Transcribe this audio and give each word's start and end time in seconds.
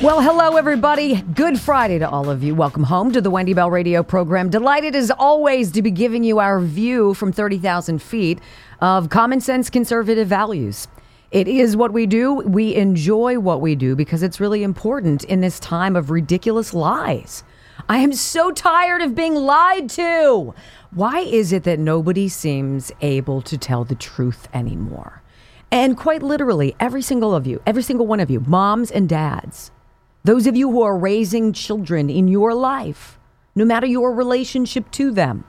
Well, 0.00 0.20
hello, 0.20 0.56
everybody. 0.56 1.22
Good 1.22 1.58
Friday 1.58 1.98
to 1.98 2.08
all 2.08 2.30
of 2.30 2.44
you. 2.44 2.54
Welcome 2.54 2.84
home 2.84 3.10
to 3.10 3.20
the 3.20 3.30
Wendy 3.30 3.52
Bell 3.52 3.68
Radio 3.68 4.04
program. 4.04 4.48
Delighted 4.48 4.94
as 4.94 5.10
always 5.10 5.72
to 5.72 5.82
be 5.82 5.90
giving 5.90 6.22
you 6.22 6.38
our 6.38 6.60
view 6.60 7.14
from 7.14 7.32
30,000 7.32 8.00
feet 8.00 8.38
of 8.80 9.08
common 9.08 9.40
sense 9.40 9.68
conservative 9.68 10.28
values. 10.28 10.86
It 11.32 11.48
is 11.48 11.76
what 11.76 11.92
we 11.92 12.06
do. 12.06 12.34
We 12.34 12.76
enjoy 12.76 13.40
what 13.40 13.60
we 13.60 13.74
do 13.74 13.96
because 13.96 14.22
it's 14.22 14.38
really 14.38 14.62
important 14.62 15.24
in 15.24 15.40
this 15.40 15.58
time 15.58 15.96
of 15.96 16.12
ridiculous 16.12 16.72
lies. 16.72 17.42
I 17.88 17.98
am 17.98 18.12
so 18.12 18.52
tired 18.52 19.02
of 19.02 19.16
being 19.16 19.34
lied 19.34 19.90
to. 19.90 20.54
Why 20.92 21.18
is 21.22 21.52
it 21.52 21.64
that 21.64 21.80
nobody 21.80 22.28
seems 22.28 22.92
able 23.00 23.42
to 23.42 23.58
tell 23.58 23.82
the 23.82 23.96
truth 23.96 24.48
anymore? 24.54 25.22
And 25.72 25.96
quite 25.96 26.22
literally, 26.22 26.76
every 26.78 27.02
single 27.02 27.34
of 27.34 27.48
you, 27.48 27.60
every 27.66 27.82
single 27.82 28.06
one 28.06 28.20
of 28.20 28.30
you, 28.30 28.38
moms 28.38 28.92
and 28.92 29.08
dads, 29.08 29.72
those 30.24 30.46
of 30.46 30.56
you 30.56 30.70
who 30.70 30.82
are 30.82 30.96
raising 30.96 31.52
children 31.52 32.10
in 32.10 32.28
your 32.28 32.54
life, 32.54 33.18
no 33.54 33.64
matter 33.64 33.86
your 33.86 34.12
relationship 34.12 34.90
to 34.92 35.10
them, 35.10 35.44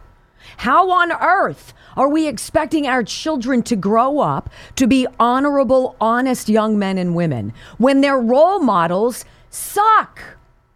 how 0.57 0.89
on 0.91 1.11
earth 1.11 1.73
are 1.97 2.09
we 2.09 2.27
expecting 2.27 2.87
our 2.87 3.03
children 3.03 3.61
to 3.63 3.75
grow 3.75 4.19
up 4.19 4.49
to 4.75 4.87
be 4.87 5.05
honorable, 5.19 5.95
honest 5.99 6.49
young 6.49 6.79
men 6.79 6.97
and 6.97 7.15
women 7.15 7.53
when 7.77 8.01
their 8.01 8.17
role 8.17 8.59
models 8.59 9.25
suck? 9.49 10.21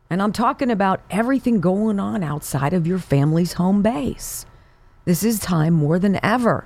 And 0.10 0.22
I'm 0.22 0.34
talking 0.34 0.70
about 0.70 1.02
everything 1.10 1.60
going 1.60 2.00
on 2.00 2.24
outside 2.24 2.74
of 2.74 2.86
your 2.86 3.00
family's 3.00 3.54
home 3.54 3.82
base. 3.82 4.46
This 5.06 5.24
is 5.24 5.40
time 5.40 5.74
more 5.74 5.98
than 5.98 6.24
ever 6.24 6.66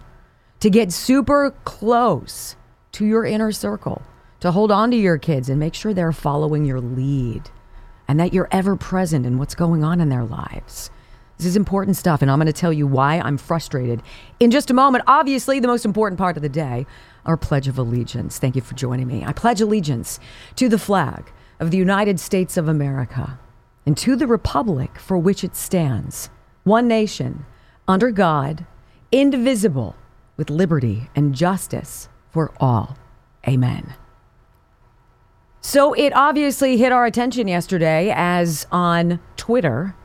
to 0.60 0.70
get 0.70 0.92
super 0.92 1.52
close 1.64 2.56
to 2.94 3.06
your 3.06 3.26
inner 3.26 3.52
circle, 3.52 4.02
to 4.40 4.52
hold 4.52 4.72
on 4.72 4.92
to 4.92 4.98
your 4.98 5.18
kids 5.18 5.50
and 5.50 5.60
make 5.60 5.74
sure 5.74 5.94
they're 5.94 6.12
following 6.12 6.66
your 6.66 6.82
lead 6.82 7.50
and 8.08 8.20
that 8.20 8.34
you're 8.34 8.48
ever 8.52 8.76
present 8.76 9.26
in 9.26 9.38
what's 9.38 9.56
going 9.56 9.84
on 9.84 10.00
in 10.00 10.10
their 10.10 10.24
lives. 10.24 10.90
This 11.38 11.46
is 11.46 11.56
important 11.56 11.98
stuff, 11.98 12.22
and 12.22 12.32
I'm 12.32 12.40
going 12.40 12.48
to 12.48 12.54
tell 12.54 12.74
you 12.74 12.88
why 12.88 13.20
I'm 13.20 13.38
frustrated 13.38 14.02
in 14.40 14.50
just 14.50 14.72
a 14.72 14.74
moment. 14.74 15.04
Obviously, 15.06 15.60
the 15.60 15.68
most 15.68 15.86
important 15.86 16.18
part 16.18 16.36
of 16.36 16.42
the 16.42 16.50
day, 16.50 16.88
our 17.26 17.38
Pledge 17.38 17.68
of 17.68 17.78
Allegiance. 17.78 18.40
Thank 18.40 18.56
you 18.56 18.62
for 18.62 18.74
joining 18.74 19.08
me. 19.08 19.24
I 19.24 19.34
pledge 19.34 19.62
allegiance 19.62 20.20
to 20.56 20.68
the 20.68 20.80
flag 20.80 21.32
of 21.60 21.70
the 21.70 21.78
United 21.78 22.20
States 22.20 22.58
of 22.58 22.68
America 22.68 23.38
and 23.86 23.96
to 23.98 24.16
the 24.16 24.26
Republic 24.26 24.98
for 24.98 25.18
which 25.18 25.44
it 25.44 25.56
stands, 25.56 26.30
one 26.64 26.88
nation, 26.88 27.46
under 27.88 28.12
God, 28.12 28.66
indivisible, 29.12 29.96
with 30.38 30.50
liberty 30.50 31.10
and 31.16 31.36
justice 31.36 32.10
for 32.32 32.52
all. 32.60 32.98
Amen. 33.48 33.94
So 35.62 35.94
it 35.94 36.14
obviously 36.16 36.78
hit 36.78 36.92
our 36.92 37.06
attention 37.06 37.48
yesterday 37.48 38.14
as 38.16 38.68
on 38.72 39.20
Twitter, 39.36 39.96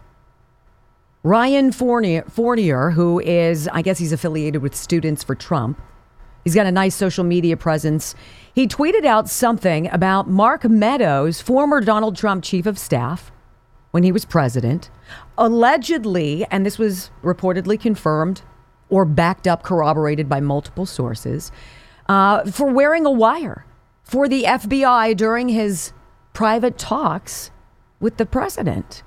Ryan 1.22 1.70
Fournier, 1.70 2.24
Fournier, 2.28 2.90
who 2.90 3.20
is, 3.20 3.68
I 3.68 3.82
guess 3.82 3.98
he's 3.98 4.12
affiliated 4.12 4.60
with 4.60 4.74
Students 4.74 5.22
for 5.22 5.36
Trump, 5.36 5.80
he's 6.42 6.54
got 6.54 6.66
a 6.66 6.72
nice 6.72 6.96
social 6.96 7.22
media 7.22 7.56
presence. 7.56 8.16
He 8.54 8.66
tweeted 8.66 9.04
out 9.04 9.28
something 9.28 9.88
about 9.90 10.28
Mark 10.28 10.64
Meadows, 10.64 11.40
former 11.40 11.80
Donald 11.80 12.16
Trump 12.16 12.42
chief 12.42 12.66
of 12.66 12.78
staff 12.78 13.30
when 13.92 14.02
he 14.02 14.10
was 14.10 14.24
president, 14.24 14.90
allegedly, 15.38 16.44
and 16.50 16.66
this 16.66 16.78
was 16.78 17.10
reportedly 17.22 17.78
confirmed 17.80 18.42
or 18.88 19.04
backed 19.04 19.46
up, 19.46 19.62
corroborated 19.62 20.28
by 20.28 20.40
multiple 20.40 20.86
sources, 20.86 21.52
uh, 22.08 22.44
for 22.50 22.66
wearing 22.68 23.06
a 23.06 23.10
wire 23.10 23.64
for 24.02 24.28
the 24.28 24.44
FBI 24.44 25.16
during 25.16 25.48
his 25.48 25.92
private 26.32 26.78
talks 26.78 27.50
with 28.00 28.16
the 28.16 28.26
president. 28.26 29.02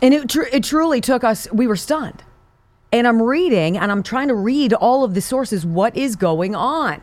And 0.00 0.14
it, 0.14 0.28
tr- 0.28 0.48
it 0.52 0.64
truly 0.64 1.00
took 1.00 1.22
us, 1.22 1.46
we 1.52 1.66
were 1.66 1.76
stunned. 1.76 2.24
And 2.92 3.06
I'm 3.06 3.22
reading 3.22 3.78
and 3.78 3.90
I'm 3.90 4.02
trying 4.02 4.28
to 4.28 4.34
read 4.34 4.72
all 4.74 5.04
of 5.04 5.14
the 5.14 5.20
sources. 5.20 5.64
What 5.64 5.96
is 5.96 6.16
going 6.16 6.54
on? 6.54 7.00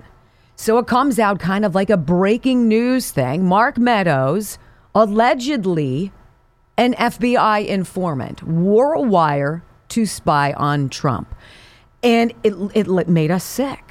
So 0.55 0.77
it 0.77 0.87
comes 0.87 1.17
out 1.17 1.39
kind 1.39 1.63
of 1.63 1.73
like 1.73 1.89
a 1.89 1.97
breaking 1.97 2.67
news 2.67 3.11
thing. 3.11 3.45
Mark 3.45 3.77
Meadows, 3.77 4.57
allegedly 4.93 6.11
an 6.77 6.93
FBI 6.95 7.65
informant, 7.65 8.43
wore 8.43 8.93
a 8.93 9.01
wire 9.01 9.63
to 9.89 10.05
spy 10.05 10.53
on 10.53 10.89
Trump. 10.89 11.33
And 12.03 12.33
it, 12.43 12.53
it 12.75 13.07
made 13.07 13.31
us 13.31 13.43
sick. 13.43 13.88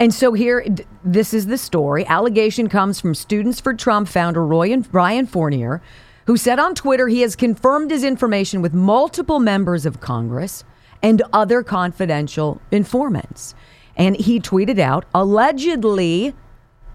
And 0.00 0.14
so 0.14 0.32
here, 0.32 0.64
this 1.04 1.34
is 1.34 1.46
the 1.46 1.58
story. 1.58 2.06
Allegation 2.06 2.70
comes 2.70 2.98
from 2.98 3.14
Students 3.14 3.60
for 3.60 3.74
Trump 3.74 4.08
founder 4.08 4.44
Roy 4.46 4.72
and 4.72 4.88
Ryan 4.94 5.26
Fournier, 5.26 5.82
who 6.26 6.38
said 6.38 6.58
on 6.58 6.74
Twitter 6.74 7.06
he 7.06 7.20
has 7.20 7.36
confirmed 7.36 7.90
his 7.90 8.02
information 8.02 8.62
with 8.62 8.72
multiple 8.72 9.40
members 9.40 9.84
of 9.84 10.00
Congress 10.00 10.64
and 11.02 11.22
other 11.34 11.62
confidential 11.62 12.62
informants. 12.70 13.54
And 13.94 14.16
he 14.16 14.40
tweeted 14.40 14.78
out, 14.78 15.04
allegedly, 15.14 16.34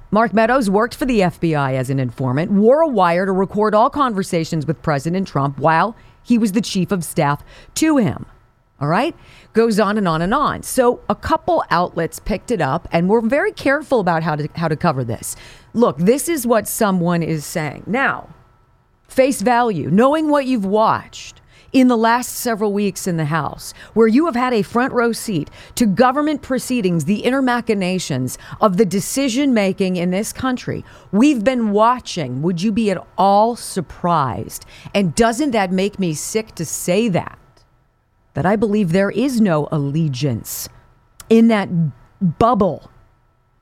Mark 0.09 0.33
Meadows 0.33 0.67
worked 0.67 0.95
for 0.95 1.05
the 1.05 1.19
FBI 1.19 1.73
as 1.73 1.91
an 1.91 1.99
informant, 1.99 2.49
wore 2.49 2.81
a 2.81 2.87
wire 2.87 3.27
to 3.27 3.31
record 3.31 3.75
all 3.75 3.91
conversations 3.91 4.65
with 4.65 4.81
President 4.81 5.27
Trump 5.27 5.59
while 5.59 5.95
he 6.23 6.39
was 6.39 6.53
the 6.53 6.61
chief 6.61 6.91
of 6.91 7.03
staff 7.03 7.43
to 7.75 7.97
him. 7.97 8.25
All 8.81 8.89
right? 8.89 9.15
Goes 9.53 9.79
on 9.79 9.97
and 9.97 10.07
on 10.07 10.21
and 10.21 10.33
on. 10.33 10.63
So 10.63 10.99
a 11.07 11.15
couple 11.15 11.63
outlets 11.69 12.19
picked 12.19 12.51
it 12.51 12.59
up 12.59 12.87
and 12.91 13.07
we're 13.07 13.21
very 13.21 13.53
careful 13.53 13.99
about 14.01 14.23
how 14.23 14.35
to 14.35 14.49
how 14.55 14.67
to 14.67 14.75
cover 14.75 15.03
this. 15.03 15.35
Look, 15.73 15.97
this 15.97 16.27
is 16.27 16.45
what 16.45 16.67
someone 16.67 17.23
is 17.23 17.45
saying. 17.45 17.83
Now, 17.87 18.29
face 19.07 19.41
value, 19.41 19.89
knowing 19.89 20.29
what 20.29 20.45
you've 20.45 20.65
watched 20.65 21.41
in 21.71 21.87
the 21.89 21.97
last 21.97 22.29
several 22.29 22.71
weeks 22.71 23.05
in 23.05 23.17
the 23.17 23.25
House, 23.25 23.73
where 23.93 24.07
you 24.07 24.25
have 24.25 24.35
had 24.35 24.53
a 24.53 24.61
front 24.61 24.93
row 24.93 25.11
seat 25.11 25.49
to 25.75 25.85
government 25.85 26.41
proceedings, 26.41 27.03
the 27.03 27.19
inner 27.19 27.41
machinations 27.41 28.37
of 28.61 28.77
the 28.77 28.85
decision 28.85 29.53
making 29.53 29.97
in 29.97 30.09
this 30.11 30.31
country. 30.31 30.85
We've 31.11 31.43
been 31.43 31.71
watching. 31.71 32.41
Would 32.41 32.61
you 32.61 32.71
be 32.71 32.91
at 32.91 33.05
all 33.17 33.55
surprised? 33.55 34.65
And 34.93 35.15
doesn't 35.15 35.51
that 35.51 35.71
make 35.71 35.99
me 35.99 36.13
sick 36.13 36.55
to 36.55 36.65
say 36.65 37.09
that? 37.09 37.37
That 38.35 38.45
I 38.45 38.55
believe 38.55 38.91
there 38.91 39.11
is 39.11 39.41
no 39.41 39.67
allegiance 39.71 40.69
in 41.29 41.47
that 41.49 41.67
bubble 42.21 42.91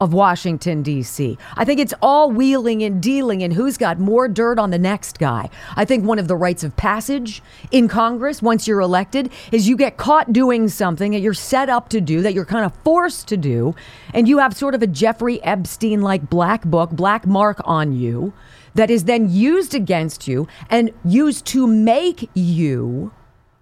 of 0.03 0.11
Washington, 0.11 0.83
D.C. 0.83 1.37
I 1.55 1.63
think 1.63 1.79
it's 1.79 1.93
all 2.01 2.29
wheeling 2.29 2.83
and 2.83 3.01
dealing 3.01 3.41
and 3.41 3.53
who's 3.53 3.77
got 3.77 3.99
more 3.99 4.27
dirt 4.27 4.59
on 4.59 4.69
the 4.69 4.77
next 4.77 5.17
guy. 5.17 5.49
I 5.77 5.85
think 5.85 6.03
one 6.03 6.19
of 6.19 6.27
the 6.27 6.35
rites 6.35 6.63
of 6.63 6.75
passage 6.75 7.41
in 7.71 7.87
Congress, 7.87 8.41
once 8.41 8.67
you're 8.67 8.81
elected, 8.81 9.31
is 9.53 9.69
you 9.69 9.77
get 9.77 9.95
caught 9.95 10.33
doing 10.33 10.67
something 10.67 11.13
that 11.13 11.21
you're 11.21 11.33
set 11.33 11.69
up 11.69 11.87
to 11.89 12.01
do, 12.01 12.21
that 12.21 12.33
you're 12.33 12.43
kind 12.43 12.65
of 12.65 12.75
forced 12.83 13.29
to 13.29 13.37
do, 13.37 13.75
and 14.13 14.27
you 14.27 14.39
have 14.39 14.57
sort 14.57 14.75
of 14.75 14.81
a 14.81 14.87
Jeffrey 14.87 15.41
Epstein 15.41 16.01
like 16.01 16.29
black 16.29 16.65
book, 16.65 16.89
black 16.91 17.25
mark 17.25 17.61
on 17.63 17.93
you 17.93 18.33
that 18.75 18.89
is 18.89 19.05
then 19.05 19.29
used 19.29 19.73
against 19.73 20.27
you 20.27 20.49
and 20.69 20.91
used 21.05 21.45
to 21.45 21.65
make 21.65 22.29
you 22.33 23.13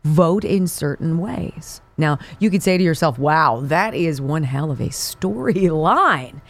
vote 0.04 0.44
in 0.44 0.68
certain 0.68 1.18
ways. 1.18 1.82
Now, 1.98 2.18
you 2.40 2.50
could 2.50 2.64
say 2.64 2.78
to 2.78 2.84
yourself, 2.84 3.20
wow, 3.20 3.62
that 3.64 3.94
is 3.94 4.20
one 4.20 4.44
hell 4.44 4.72
of 4.72 4.80
a 4.80 4.90
storyline. 4.90 6.42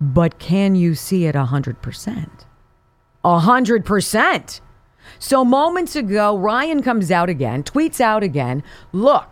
But 0.00 0.38
can 0.38 0.74
you 0.76 0.94
see 0.94 1.26
it 1.26 1.34
100%? 1.34 2.30
100%. 3.24 4.60
So, 5.18 5.44
moments 5.44 5.96
ago, 5.96 6.38
Ryan 6.38 6.82
comes 6.82 7.10
out 7.10 7.28
again, 7.28 7.64
tweets 7.64 8.00
out 8.00 8.22
again, 8.22 8.62
look, 8.92 9.28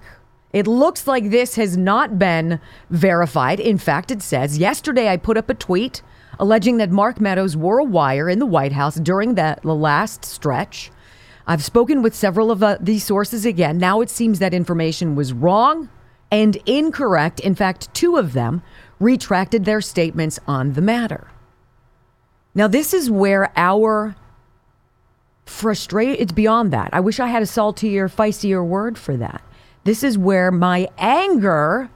it 0.52 0.66
looks 0.66 1.06
like 1.06 1.30
this 1.30 1.56
has 1.56 1.76
not 1.76 2.18
been 2.18 2.60
verified. 2.90 3.60
In 3.60 3.78
fact, 3.78 4.10
it 4.10 4.22
says, 4.22 4.58
yesterday 4.58 5.08
I 5.08 5.16
put 5.16 5.36
up 5.36 5.50
a 5.50 5.54
tweet 5.54 6.02
alleging 6.38 6.78
that 6.78 6.90
Mark 6.90 7.20
Meadows 7.20 7.56
wore 7.56 7.78
a 7.78 7.84
wire 7.84 8.28
in 8.28 8.38
the 8.38 8.46
White 8.46 8.72
House 8.72 8.96
during 8.96 9.34
the, 9.34 9.56
the 9.62 9.74
last 9.74 10.24
stretch. 10.24 10.90
I've 11.46 11.62
spoken 11.62 12.02
with 12.02 12.14
several 12.14 12.50
of 12.50 12.62
uh, 12.62 12.76
these 12.80 13.04
sources 13.04 13.46
again. 13.46 13.78
Now 13.78 14.00
it 14.00 14.10
seems 14.10 14.38
that 14.40 14.52
information 14.52 15.14
was 15.14 15.32
wrong 15.32 15.88
and 16.30 16.56
incorrect. 16.66 17.38
In 17.40 17.54
fact, 17.54 17.92
two 17.94 18.16
of 18.16 18.32
them 18.32 18.62
retracted 18.98 19.64
their 19.64 19.80
statements 19.80 20.40
on 20.46 20.72
the 20.72 20.80
matter. 20.80 21.28
Now, 22.54 22.66
this 22.66 22.94
is 22.94 23.10
where 23.10 23.52
our 23.56 24.16
frustration, 25.44 26.16
it's 26.18 26.32
beyond 26.32 26.72
that. 26.72 26.90
I 26.92 27.00
wish 27.00 27.20
I 27.20 27.26
had 27.28 27.42
a 27.42 27.46
saltier, 27.46 28.08
feistier 28.08 28.66
word 28.66 28.98
for 28.98 29.16
that. 29.16 29.42
This 29.84 30.02
is 30.02 30.18
where 30.18 30.50
my 30.50 30.88
anger 30.98 31.90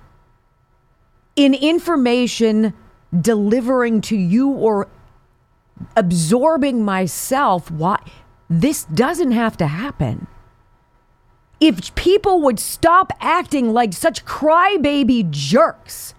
in 1.34 1.54
information 1.54 2.74
delivering 3.18 4.00
to 4.02 4.16
you 4.16 4.50
or 4.50 4.86
absorbing 5.96 6.84
myself, 6.84 7.70
why 7.70 7.98
this 8.50 8.84
doesn't 8.84 9.30
have 9.30 9.56
to 9.58 9.66
happen. 9.68 10.26
If 11.60 11.94
people 11.94 12.42
would 12.42 12.58
stop 12.58 13.12
acting 13.20 13.72
like 13.72 13.92
such 13.92 14.24
crybaby 14.24 15.30
jerks, 15.30 16.14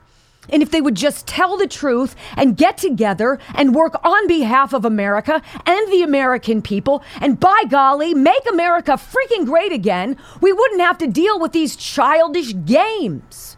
and 0.49 0.63
if 0.63 0.71
they 0.71 0.81
would 0.81 0.95
just 0.95 1.27
tell 1.27 1.57
the 1.57 1.67
truth 1.67 2.15
and 2.35 2.57
get 2.57 2.77
together 2.77 3.37
and 3.53 3.75
work 3.75 3.93
on 4.03 4.27
behalf 4.27 4.73
of 4.73 4.85
America 4.85 5.41
and 5.65 5.91
the 5.91 6.03
American 6.03 6.61
people, 6.61 7.03
and 7.19 7.39
by 7.39 7.63
golly, 7.69 8.13
make 8.13 8.49
America 8.49 8.93
freaking 8.93 9.45
great 9.45 9.71
again, 9.71 10.17
we 10.41 10.53
wouldn't 10.53 10.81
have 10.81 10.97
to 10.99 11.07
deal 11.07 11.39
with 11.39 11.51
these 11.51 11.75
childish 11.75 12.53
games. 12.65 13.57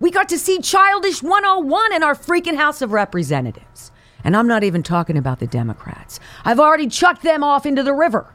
We 0.00 0.10
got 0.10 0.28
to 0.30 0.38
see 0.38 0.58
Childish 0.58 1.22
101 1.22 1.92
in 1.92 2.02
our 2.02 2.14
freaking 2.14 2.56
House 2.56 2.82
of 2.82 2.90
Representatives. 2.90 3.91
And 4.24 4.36
I'm 4.36 4.46
not 4.46 4.64
even 4.64 4.82
talking 4.82 5.16
about 5.16 5.40
the 5.40 5.46
Democrats. 5.46 6.20
I've 6.44 6.60
already 6.60 6.86
chucked 6.86 7.22
them 7.22 7.42
off 7.42 7.66
into 7.66 7.82
the 7.82 7.94
river. 7.94 8.32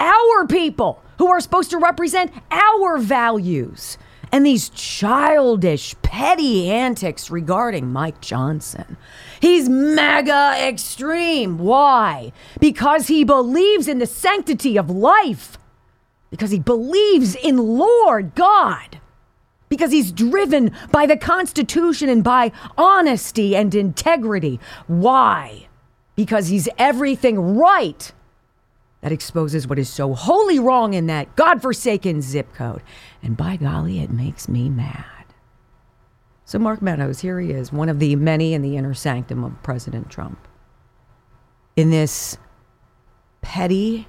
Our 0.00 0.46
people 0.46 1.02
who 1.18 1.28
are 1.28 1.40
supposed 1.40 1.70
to 1.70 1.78
represent 1.78 2.32
our 2.50 2.98
values. 2.98 3.98
And 4.32 4.44
these 4.44 4.68
childish, 4.70 5.94
petty 6.02 6.70
antics 6.70 7.30
regarding 7.30 7.92
Mike 7.92 8.20
Johnson. 8.20 8.96
He's 9.40 9.68
mega 9.68 10.54
extreme. 10.58 11.58
Why? 11.58 12.32
Because 12.60 13.06
he 13.06 13.24
believes 13.24 13.88
in 13.88 13.98
the 13.98 14.06
sanctity 14.06 14.76
of 14.76 14.90
life. 14.90 15.58
Because 16.30 16.50
he 16.50 16.58
believes 16.58 17.34
in 17.36 17.56
Lord 17.56 18.34
God 18.34 19.00
because 19.68 19.90
he's 19.92 20.12
driven 20.12 20.72
by 20.92 21.06
the 21.06 21.16
Constitution 21.16 22.08
and 22.08 22.22
by 22.22 22.52
honesty 22.76 23.56
and 23.56 23.74
integrity. 23.74 24.60
Why? 24.86 25.68
Because 26.14 26.48
he's 26.48 26.68
everything 26.78 27.56
right 27.56 28.12
that 29.00 29.12
exposes 29.12 29.66
what 29.66 29.78
is 29.78 29.88
so 29.88 30.14
wholly 30.14 30.58
wrong 30.58 30.94
in 30.94 31.06
that 31.06 31.36
godforsaken 31.36 32.22
zip 32.22 32.52
code. 32.54 32.82
And 33.22 33.36
by 33.36 33.56
golly, 33.56 34.00
it 34.00 34.10
makes 34.10 34.48
me 34.48 34.68
mad. 34.68 35.04
So, 36.44 36.58
Mark 36.58 36.80
Meadows, 36.80 37.20
here 37.20 37.40
he 37.40 37.50
is, 37.50 37.72
one 37.72 37.88
of 37.88 37.98
the 37.98 38.14
many 38.16 38.54
in 38.54 38.62
the 38.62 38.76
inner 38.76 38.94
sanctum 38.94 39.42
of 39.42 39.62
President 39.62 40.10
Trump. 40.10 40.46
In 41.74 41.90
this 41.90 42.38
petty, 43.42 44.06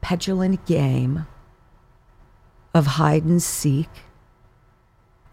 petulant 0.00 0.64
game 0.64 1.26
of 2.72 2.86
hide 2.86 3.24
and 3.24 3.42
seek 3.42 3.88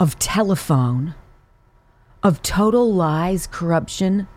of 0.03 0.19
telephone, 0.19 1.15
of 2.23 2.41
total 2.41 2.93
lies, 2.93 3.47
corruption, 3.47 4.27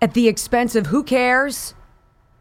at 0.00 0.14
the 0.14 0.26
expense 0.26 0.74
of 0.74 0.86
who 0.86 1.04
cares? 1.04 1.74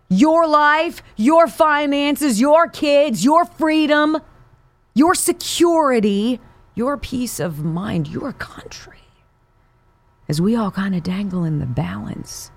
Your 0.07 0.47
life, 0.47 1.03
your 1.17 1.49
finances, 1.49 2.39
your 2.39 2.69
kids, 2.69 3.21
your 3.21 3.43
freedom, 3.43 4.17
your 4.93 5.13
security, 5.13 6.39
your 6.73 6.95
peace 6.95 7.41
of 7.41 7.65
mind, 7.65 8.07
your 8.07 8.31
country. 8.31 9.03
As 10.29 10.39
we 10.39 10.55
all 10.55 10.71
kind 10.71 10.95
of 10.95 11.03
dangle 11.03 11.43
in 11.43 11.59
the 11.59 11.65
balance. 11.65 12.49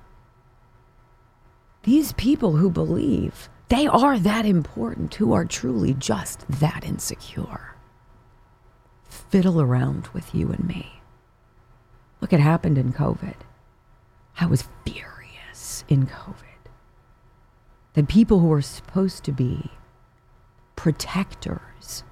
These 1.82 2.12
people 2.12 2.58
who 2.58 2.70
believe 2.70 3.48
they 3.70 3.88
are 3.88 4.20
that 4.20 4.46
important, 4.46 5.16
who 5.16 5.32
are 5.32 5.44
truly 5.44 5.94
just 5.94 6.46
that 6.48 6.84
insecure 6.84 7.71
fiddle 9.12 9.60
around 9.60 10.08
with 10.08 10.34
you 10.34 10.50
and 10.50 10.66
me. 10.66 11.00
Look, 12.20 12.32
it 12.32 12.40
happened 12.40 12.78
in 12.78 12.92
COVID. 12.92 13.34
I 14.40 14.46
was 14.46 14.68
furious 14.86 15.84
in 15.88 16.06
COVID. 16.06 16.70
The 17.94 18.04
people 18.04 18.38
who 18.38 18.46
were 18.46 18.62
supposed 18.62 19.24
to 19.24 19.32
be 19.32 19.70
protectors 20.76 22.04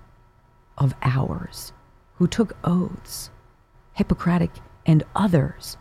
of 0.77 0.95
ours, 1.03 1.73
who 2.17 2.27
took 2.27 2.57
oaths, 2.65 3.31
Hippocratic 3.95 4.51
and 4.87 5.03
others, 5.15 5.77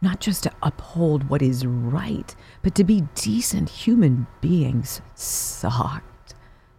not 0.00 0.20
just 0.20 0.44
to 0.44 0.52
uphold 0.62 1.28
what 1.28 1.42
is 1.42 1.66
right, 1.66 2.34
but 2.62 2.74
to 2.76 2.84
be 2.84 3.08
decent 3.14 3.68
human 3.68 4.26
beings, 4.40 5.00
sucked 5.14 6.34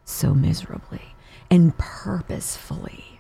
so 0.06 0.34
miserably 0.34 1.16
and 1.50 1.78
purposefully 1.78 3.11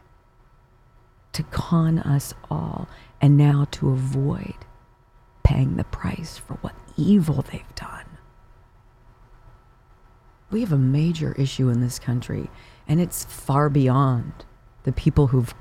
to 1.33 1.43
con 1.43 1.99
us 1.99 2.33
all 2.49 2.87
and 3.21 3.37
now 3.37 3.67
to 3.71 3.89
avoid 3.89 4.55
paying 5.43 5.77
the 5.77 5.83
price 5.83 6.37
for 6.37 6.55
what 6.55 6.75
evil 6.97 7.45
they've 7.51 7.75
done. 7.75 8.05
We 10.49 10.61
have 10.61 10.71
a 10.71 10.77
major 10.77 11.33
issue 11.33 11.69
in 11.69 11.81
this 11.81 11.97
country, 11.97 12.49
and 12.87 12.99
it's 12.99 13.23
far 13.23 13.69
beyond 13.69 14.33
the 14.83 14.91
people 14.91 15.27
who've 15.27 15.53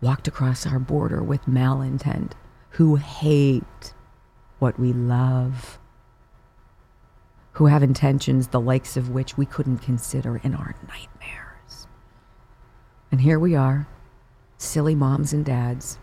walked 0.00 0.28
across 0.28 0.66
our 0.66 0.78
border 0.78 1.22
with 1.22 1.46
malintent, 1.46 2.32
who 2.70 2.96
hate 2.96 3.94
what 4.58 4.78
we 4.78 4.92
love, 4.92 5.78
who 7.52 7.66
have 7.66 7.82
intentions 7.82 8.48
the 8.48 8.60
likes 8.60 8.96
of 8.96 9.10
which 9.10 9.36
we 9.36 9.44
couldn't 9.44 9.78
consider 9.78 10.36
in 10.38 10.54
our 10.54 10.74
nightmares. 10.88 11.86
And 13.10 13.20
here 13.20 13.38
we 13.38 13.54
are 13.54 13.86
silly 14.62 14.94
moms 14.94 15.32
and 15.32 15.44
dads 15.44 15.98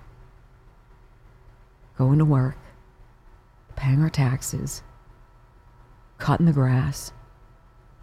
going 1.97 2.19
to 2.19 2.25
work, 2.25 2.57
paying 3.75 4.01
our 4.01 4.09
taxes, 4.09 4.83
cutting 6.17 6.45
the 6.45 6.53
grass, 6.53 7.11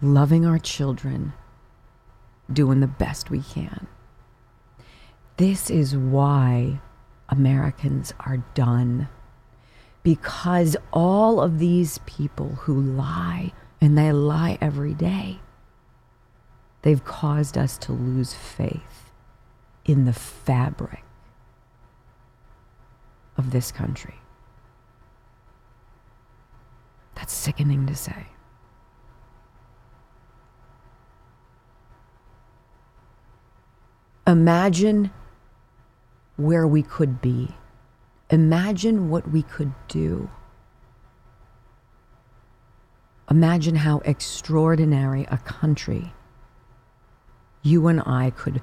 loving 0.01 0.45
our 0.45 0.59
children, 0.59 1.33
doing 2.51 2.79
the 2.79 2.87
best 2.87 3.29
we 3.29 3.41
can. 3.41 3.87
This 5.37 5.69
is 5.69 5.95
why 5.95 6.79
Americans 7.29 8.13
are 8.19 8.43
done. 8.53 9.09
Because 10.03 10.77
all 10.93 11.41
of 11.41 11.59
these 11.59 11.99
people 12.05 12.55
who 12.61 12.79
lie, 12.79 13.51
and 13.81 13.97
they 13.97 14.11
lie 14.11 14.57
every 14.61 14.93
day, 14.93 15.39
they've 16.83 17.03
caused 17.03 17.57
us 17.57 17.77
to 17.79 17.91
lose 17.91 18.33
faith 18.33 19.06
in 19.87 20.05
the 20.05 20.13
fabric 20.13 21.03
of 23.37 23.51
this 23.51 23.71
country. 23.71 24.15
That's 27.15 27.33
sickening 27.33 27.87
to 27.87 27.95
say. 27.95 28.27
Imagine 34.27 35.09
where 36.35 36.67
we 36.67 36.83
could 36.83 37.21
be. 37.21 37.55
Imagine 38.29 39.09
what 39.09 39.31
we 39.31 39.41
could 39.41 39.73
do. 39.87 40.29
Imagine 43.31 43.75
how 43.75 43.99
extraordinary 43.99 45.25
a 45.31 45.37
country 45.37 46.13
you 47.61 47.87
and 47.87 48.01
I 48.05 48.31
could 48.31 48.61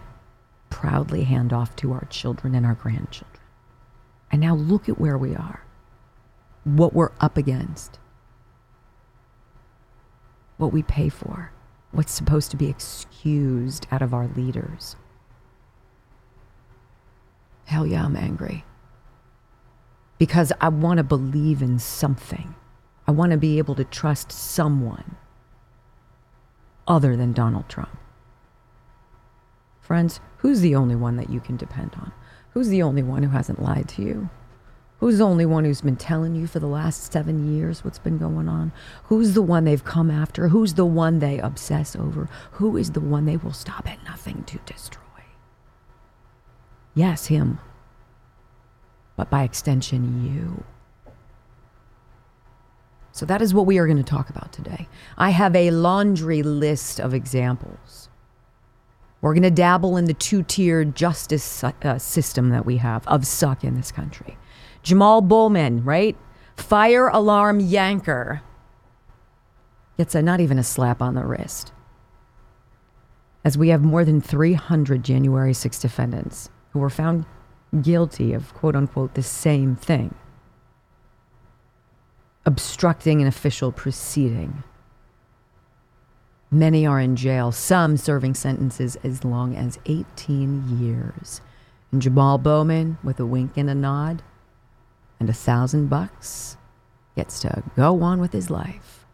proudly 0.75 1.23
hand 1.23 1.53
off 1.53 1.77
to 1.77 1.93
our 1.93 2.05
children 2.07 2.53
and 2.53 2.67
our 2.67 2.75
grandchildren. 2.75 3.41
And 4.33 4.41
now 4.41 4.57
look 4.57 4.89
at 4.89 4.99
where 4.99 5.17
we 5.17 5.33
are, 5.37 5.65
what 6.65 6.93
we're 6.93 7.13
up 7.21 7.37
against, 7.37 8.01
what 10.57 10.73
we 10.73 10.83
pay 10.83 11.09
for, 11.09 11.53
what's 11.93 12.11
supposed 12.11 12.51
to 12.51 12.57
be 12.57 12.69
excused 12.69 13.87
out 13.93 14.03
of 14.03 14.13
our 14.13 14.27
leaders. 14.27 14.97
Hell 17.67 17.87
yeah, 17.87 18.05
I'm 18.05 18.17
angry. 18.17 18.65
Because 20.19 20.53
I 20.61 20.71
want 20.71 20.99
to 20.99 21.05
believe 21.05 21.63
in 21.63 21.79
something. 21.79 22.57
I 23.07 23.13
want 23.13 23.31
to 23.31 23.39
be 23.39 23.59
able 23.59 23.77
to 23.77 23.85
trust 23.85 24.33
someone 24.33 25.15
other 26.89 27.17
than 27.17 27.33
Donald 27.33 27.69
Trump. 27.69 27.97
Friends, 29.81 30.19
who's 30.45 30.61
the 30.61 30.75
only 30.75 30.95
one 30.95 31.17
that 31.17 31.31
you 31.31 31.41
can 31.41 31.57
depend 31.57 31.95
on? 31.95 32.13
Who's 32.51 32.69
the 32.69 32.83
only 32.83 33.03
one 33.03 33.23
who 33.23 33.31
hasn't 33.31 33.63
lied 33.63 33.89
to 33.89 34.03
you? 34.03 34.29
Who's 35.01 35.17
the 35.17 35.25
only 35.25 35.47
one 35.47 35.65
who's 35.65 35.81
been 35.81 35.97
telling 35.97 36.35
you 36.35 36.47
for 36.47 36.59
the 36.59 36.67
last 36.67 37.11
seven 37.11 37.57
years 37.57 37.83
what's 37.83 37.99
been 37.99 38.19
going 38.19 38.47
on? 38.47 38.71
Who's 39.05 39.33
the 39.33 39.41
one 39.41 39.65
they've 39.65 39.83
come 39.83 40.11
after? 40.11 40.49
Who's 40.49 40.75
the 40.75 40.85
one 40.85 41.21
they 41.21 41.39
obsess 41.39 41.97
over? 41.97 42.29
Who 42.53 42.77
is 42.77 42.91
the 42.91 43.01
one 43.01 43.25
they 43.25 43.39
will 43.39 43.55
stop 43.55 43.91
at 43.91 44.05
nothing 44.05 44.45
to 44.45 44.59
destroy? 44.67 45.01
Yes, 46.95 47.25
him. 47.25 47.59
But 49.17 49.31
by 49.31 49.45
extension, 49.45 50.27
you. 50.27 50.63
So 53.13 53.25
that 53.25 53.41
is 53.41 53.55
what 53.55 53.65
we 53.65 53.79
are 53.79 53.87
going 53.87 53.97
to 53.97 54.03
talk 54.03 54.29
about 54.29 54.53
today. 54.53 54.89
I 55.17 55.31
have 55.31 55.57
a 55.57 55.71
laundry 55.71 56.43
list 56.43 57.01
of 57.01 57.15
examples. 57.15 58.04
We're 59.25 59.33
going 59.33 59.45
to 59.45 59.51
dabble 59.51 59.97
in 59.97 60.05
the 60.05 60.13
two 60.13 60.43
tiered 60.43 60.95
justice 60.95 61.65
uh, 61.65 61.99
system 61.99 62.51
that 62.51 62.67
we 62.67 62.77
have 62.77 63.09
of 63.09 63.27
suck 63.27 63.65
in 63.65 63.75
this 63.75 63.91
country. 63.91 64.37
Jamaal 64.85 65.27
Bowman, 65.27 65.83
right? 65.83 66.15
Fire 66.59 67.09
alarm 67.09 67.59
yanker. 67.59 68.43
Gets 69.97 70.15
a, 70.15 70.21
not 70.21 70.41
even 70.41 70.59
a 70.59 70.63
slap 70.63 71.01
on 71.01 71.15
the 71.15 71.25
wrist. 71.25 71.73
As 73.47 73.57
we 73.57 73.71
have 73.71 73.81
more 73.81 74.05
than 74.05 74.21
300 74.21 75.03
January 75.03 75.55
6 75.55 75.79
defendants 75.79 76.51
who 76.73 76.81
were 76.81 76.91
found 76.91 77.25
guilty 77.81 78.35
of 78.35 78.53
quote 78.53 78.77
unquote 78.77 79.15
the 79.15 79.23
same 79.23 79.75
thing 79.75 80.15
obstructing 82.45 83.23
an 83.23 83.27
official 83.27 83.73
proceeding. 83.73 84.63
Many 86.55 86.87
are 86.87 87.01
in 87.01 87.17
jail, 87.17 87.51
some 87.51 87.97
serving 87.97 88.35
sentences 88.35 88.97
as 89.03 89.25
long 89.25 89.57
as 89.57 89.77
18 89.87 90.79
years. 90.79 91.41
And 91.91 92.01
Jamaal 92.01 92.41
Bowman, 92.41 92.97
with 93.03 93.19
a 93.19 93.27
wink 93.27 93.57
and 93.57 93.69
a 93.69 93.75
nod 93.75 94.23
and 95.19 95.29
a 95.29 95.33
thousand 95.33 95.89
bucks, 95.89 96.57
gets 97.17 97.41
to 97.41 97.65
go 97.75 98.01
on 98.03 98.21
with 98.21 98.33
his 98.33 98.51
life. 98.51 99.05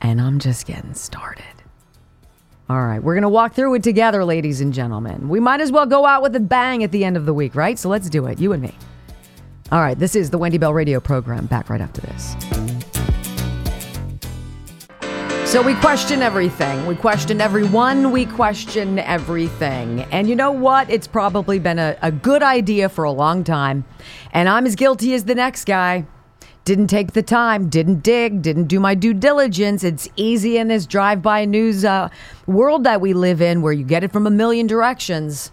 And 0.00 0.20
I'm 0.20 0.38
just 0.38 0.64
getting 0.64 0.94
started. 0.94 1.44
All 2.70 2.86
right, 2.86 3.02
we're 3.02 3.14
going 3.14 3.22
to 3.22 3.28
walk 3.28 3.54
through 3.54 3.74
it 3.74 3.82
together, 3.82 4.24
ladies 4.24 4.60
and 4.60 4.72
gentlemen. 4.72 5.28
We 5.28 5.40
might 5.40 5.60
as 5.60 5.72
well 5.72 5.86
go 5.86 6.06
out 6.06 6.22
with 6.22 6.36
a 6.36 6.40
bang 6.40 6.84
at 6.84 6.92
the 6.92 7.04
end 7.04 7.16
of 7.16 7.26
the 7.26 7.34
week, 7.34 7.56
right? 7.56 7.76
So 7.76 7.88
let's 7.88 8.08
do 8.08 8.26
it, 8.26 8.38
you 8.38 8.52
and 8.52 8.62
me. 8.62 8.74
All 9.72 9.80
right, 9.80 9.98
this 9.98 10.14
is 10.14 10.30
the 10.30 10.38
Wendy 10.38 10.58
Bell 10.58 10.72
Radio 10.72 11.00
program. 11.00 11.46
Back 11.46 11.68
right 11.68 11.80
after 11.80 12.00
this. 12.02 12.71
So 15.52 15.60
we 15.60 15.74
question 15.74 16.22
everything. 16.22 16.86
We 16.86 16.96
question 16.96 17.38
everyone. 17.38 18.10
We 18.10 18.24
question 18.24 18.98
everything. 18.98 20.00
And 20.04 20.26
you 20.26 20.34
know 20.34 20.50
what? 20.50 20.88
It's 20.88 21.06
probably 21.06 21.58
been 21.58 21.78
a, 21.78 21.94
a 22.00 22.10
good 22.10 22.42
idea 22.42 22.88
for 22.88 23.04
a 23.04 23.12
long 23.12 23.44
time. 23.44 23.84
And 24.32 24.48
I'm 24.48 24.64
as 24.64 24.76
guilty 24.76 25.12
as 25.12 25.26
the 25.26 25.34
next 25.34 25.66
guy. 25.66 26.06
Didn't 26.64 26.86
take 26.86 27.12
the 27.12 27.22
time, 27.22 27.68
didn't 27.68 28.02
dig, 28.02 28.40
didn't 28.40 28.68
do 28.68 28.80
my 28.80 28.94
due 28.94 29.12
diligence. 29.12 29.84
It's 29.84 30.08
easy 30.16 30.56
in 30.56 30.68
this 30.68 30.86
drive 30.86 31.20
by 31.20 31.44
news 31.44 31.84
uh, 31.84 32.08
world 32.46 32.84
that 32.84 33.02
we 33.02 33.12
live 33.12 33.42
in 33.42 33.60
where 33.60 33.74
you 33.74 33.84
get 33.84 34.02
it 34.02 34.10
from 34.10 34.26
a 34.26 34.30
million 34.30 34.66
directions. 34.66 35.52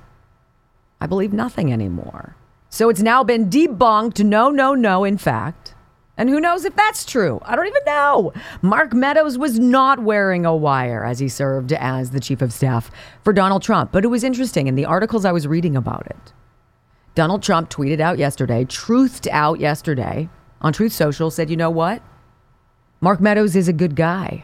I 1.01 1.07
believe 1.07 1.33
nothing 1.33 1.73
anymore. 1.73 2.37
So 2.69 2.87
it's 2.87 3.01
now 3.01 3.25
been 3.25 3.49
debunked. 3.49 4.23
No, 4.23 4.49
no, 4.49 4.75
no, 4.75 5.03
in 5.03 5.17
fact. 5.17 5.68
And 6.19 6.29
who 6.29 6.41
knows 6.41 6.65
if 6.65 6.75
that's 6.75 7.05
true? 7.05 7.39
I 7.45 7.55
don't 7.55 7.65
even 7.65 7.81
know. 7.85 8.33
Mark 8.61 8.93
Meadows 8.93 9.37
was 9.37 9.57
not 9.57 10.03
wearing 10.03 10.45
a 10.45 10.53
wire 10.53 11.05
as 11.05 11.19
he 11.19 11.29
served 11.29 11.71
as 11.71 12.11
the 12.11 12.19
chief 12.19 12.41
of 12.41 12.51
staff 12.51 12.91
for 13.23 13.31
Donald 13.31 13.63
Trump. 13.63 13.93
But 13.93 14.03
it 14.03 14.09
was 14.09 14.25
interesting 14.25 14.67
in 14.67 14.75
the 14.75 14.83
articles 14.83 15.23
I 15.23 15.31
was 15.31 15.47
reading 15.47 15.77
about 15.77 16.05
it. 16.07 16.33
Donald 17.15 17.41
Trump 17.41 17.69
tweeted 17.69 18.01
out 18.01 18.17
yesterday, 18.17 18.65
truthed 18.65 19.27
out 19.31 19.61
yesterday 19.61 20.27
on 20.59 20.73
Truth 20.73 20.91
Social, 20.91 21.31
said, 21.31 21.49
you 21.49 21.55
know 21.55 21.69
what? 21.69 22.03
Mark 22.99 23.21
Meadows 23.21 23.55
is 23.55 23.69
a 23.69 23.73
good 23.73 23.95
guy. 23.95 24.43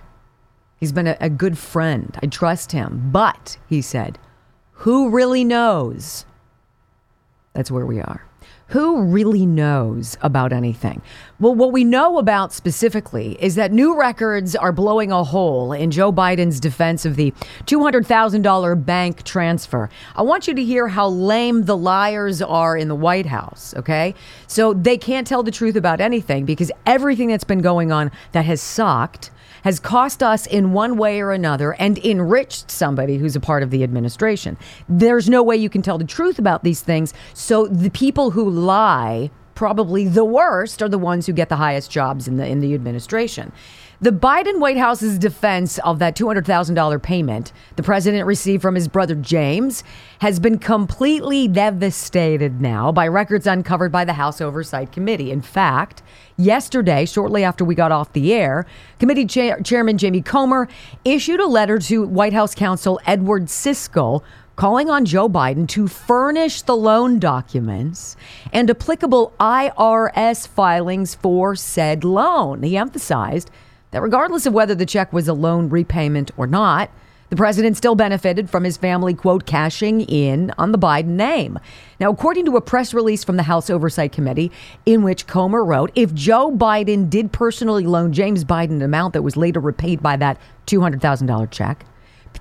He's 0.80 0.94
been 0.94 1.08
a, 1.08 1.18
a 1.20 1.30
good 1.30 1.58
friend. 1.58 2.18
I 2.24 2.28
trust 2.28 2.72
him. 2.72 3.10
But, 3.12 3.58
he 3.68 3.82
said, 3.82 4.18
who 4.72 5.10
really 5.10 5.44
knows 5.44 6.26
that's 7.54 7.70
where 7.70 7.86
we 7.86 8.00
are. 8.00 8.26
Who 8.70 9.04
really 9.04 9.46
knows 9.46 10.18
about 10.22 10.52
anything? 10.52 11.04
Well, 11.40 11.54
what 11.54 11.72
we 11.72 11.84
know 11.84 12.18
about 12.18 12.52
specifically 12.52 13.38
is 13.40 13.54
that 13.56 13.72
new 13.72 13.96
records 13.96 14.56
are 14.56 14.72
blowing 14.72 15.12
a 15.12 15.24
hole 15.24 15.72
in 15.72 15.92
Joe 15.92 16.12
Biden's 16.12 16.60
defense 16.60 17.06
of 17.06 17.16
the 17.16 17.32
$200,000 17.66 18.86
bank 18.86 19.22
transfer. 19.24 19.90
I 20.16 20.24
want 20.24 20.48
you 20.48 20.56
to 20.56 20.64
hear 20.64 20.88
how 20.88 21.10
lame 21.10 21.66
the 21.66 21.78
liars 21.78 22.42
are 22.42 22.76
in 22.76 22.88
the 22.88 22.96
White 22.96 23.28
House, 23.28 23.76
okay? 23.78 24.16
So 24.48 24.74
they 24.74 24.98
can't 24.98 25.28
tell 25.28 25.44
the 25.44 25.52
truth 25.52 25.76
about 25.76 26.02
anything 26.02 26.46
because 26.46 26.72
everything 26.88 27.28
that's 27.28 27.44
been 27.44 27.62
going 27.62 27.92
on 27.92 28.10
that 28.32 28.46
has 28.46 28.62
sucked 28.62 29.30
has 29.66 29.80
cost 29.80 30.22
us 30.22 30.46
in 30.46 30.74
one 30.74 30.96
way 30.96 31.20
or 31.20 31.32
another 31.32 31.74
and 31.80 31.98
enriched 32.06 32.70
somebody 32.70 33.18
who's 33.18 33.36
a 33.36 33.40
part 33.40 33.64
of 33.64 33.72
the 33.72 33.84
administration. 33.84 34.56
There's 34.88 35.28
no 35.28 35.42
way 35.42 35.58
you 35.58 35.72
can 35.72 35.82
tell 35.82 35.98
the 35.98 36.06
truth 36.06 36.38
about 36.38 36.64
these 36.64 36.82
things. 36.82 37.16
So 37.34 37.66
the 37.66 37.90
people 37.90 38.30
who 38.30 38.48
lie, 38.48 39.32
probably 39.56 40.08
the 40.08 40.24
worst, 40.24 40.84
are 40.84 40.88
the 40.88 41.00
ones 41.00 41.26
who 41.26 41.34
get 41.34 41.50
the 41.50 41.56
highest 41.56 41.90
jobs 41.90 42.28
in 42.28 42.38
the 42.38 42.46
in 42.46 42.60
the 42.60 42.76
administration. 42.76 43.52
The 44.02 44.12
Biden 44.12 44.60
White 44.60 44.76
House's 44.76 45.18
defense 45.18 45.78
of 45.80 46.00
that 46.00 46.18
$200,000 46.18 47.02
payment 47.02 47.54
the 47.78 47.84
president 47.84 48.26
received 48.26 48.62
from 48.62 48.76
his 48.76 48.90
brother 48.90 49.16
James 49.16 49.86
has 50.20 50.38
been 50.38 50.60
completely 50.60 51.48
devastated 51.48 52.60
now 52.60 52.92
by 52.92 53.08
records 53.08 53.48
uncovered 53.48 53.94
by 53.94 54.04
the 54.04 54.12
House 54.12 54.42
Oversight 54.42 54.92
Committee. 54.92 55.32
In 55.32 55.42
fact, 55.42 56.04
yesterday, 56.36 57.06
shortly 57.06 57.46
after 57.46 57.64
we 57.64 57.74
got 57.74 57.94
off 57.94 58.12
the 58.12 58.34
air, 58.34 58.66
committee 59.00 59.26
cha- 59.26 59.62
chairman 59.62 59.98
Jamie 59.98 60.22
Comer 60.22 60.68
issued 61.06 61.40
a 61.40 61.48
letter 61.48 61.80
to 61.80 62.06
White 62.06 62.34
House 62.34 62.54
counsel 62.54 63.00
Edward 63.06 63.46
Siskel 63.46 64.24
calling 64.58 64.90
on 64.90 65.06
Joe 65.06 65.30
Biden 65.30 65.70
to 65.70 65.88
furnish 65.88 66.62
the 66.64 66.76
loan 66.76 67.18
documents 67.18 68.18
and 68.52 68.70
applicable 68.70 69.34
IRS 69.40 70.48
filings 70.48 71.16
for 71.16 71.56
said 71.56 72.04
loan. 72.04 72.62
He 72.62 72.76
emphasized 72.76 73.50
that 73.92 74.02
regardless 74.02 74.46
of 74.46 74.54
whether 74.54 74.76
the 74.76 74.86
check 74.86 75.14
was 75.14 75.28
a 75.28 75.34
loan 75.34 75.70
repayment 75.70 76.32
or 76.38 76.48
not, 76.48 76.90
the 77.30 77.36
president 77.36 77.76
still 77.76 77.96
benefited 77.96 78.52
from 78.52 78.64
his 78.64 78.78
family, 78.78 79.14
quote, 79.16 79.48
cashing 79.48 80.02
in 80.02 80.52
on 80.60 80.72
the 80.72 80.78
Biden 80.78 81.16
name. 81.16 81.58
Now, 82.00 82.12
according 82.12 82.46
to 82.46 82.56
a 82.56 82.62
press 82.62 82.94
release 82.94 83.24
from 83.24 83.36
the 83.36 83.44
House 83.44 83.70
Oversight 83.70 84.12
Committee, 84.12 84.52
in 84.86 85.02
which 85.02 85.26
Comer 85.26 85.66
wrote, 85.66 85.92
if 85.96 86.14
Joe 86.14 86.52
Biden 86.52 87.10
did 87.10 87.32
personally 87.32 87.88
loan 87.88 88.14
James 88.14 88.44
Biden 88.46 88.72
an 88.72 88.82
amount 88.84 89.14
that 89.14 89.24
was 89.24 89.36
later 89.36 89.60
repaid 89.60 90.04
by 90.04 90.16
that 90.18 90.38
$200,000 90.68 91.50
check, 91.50 91.86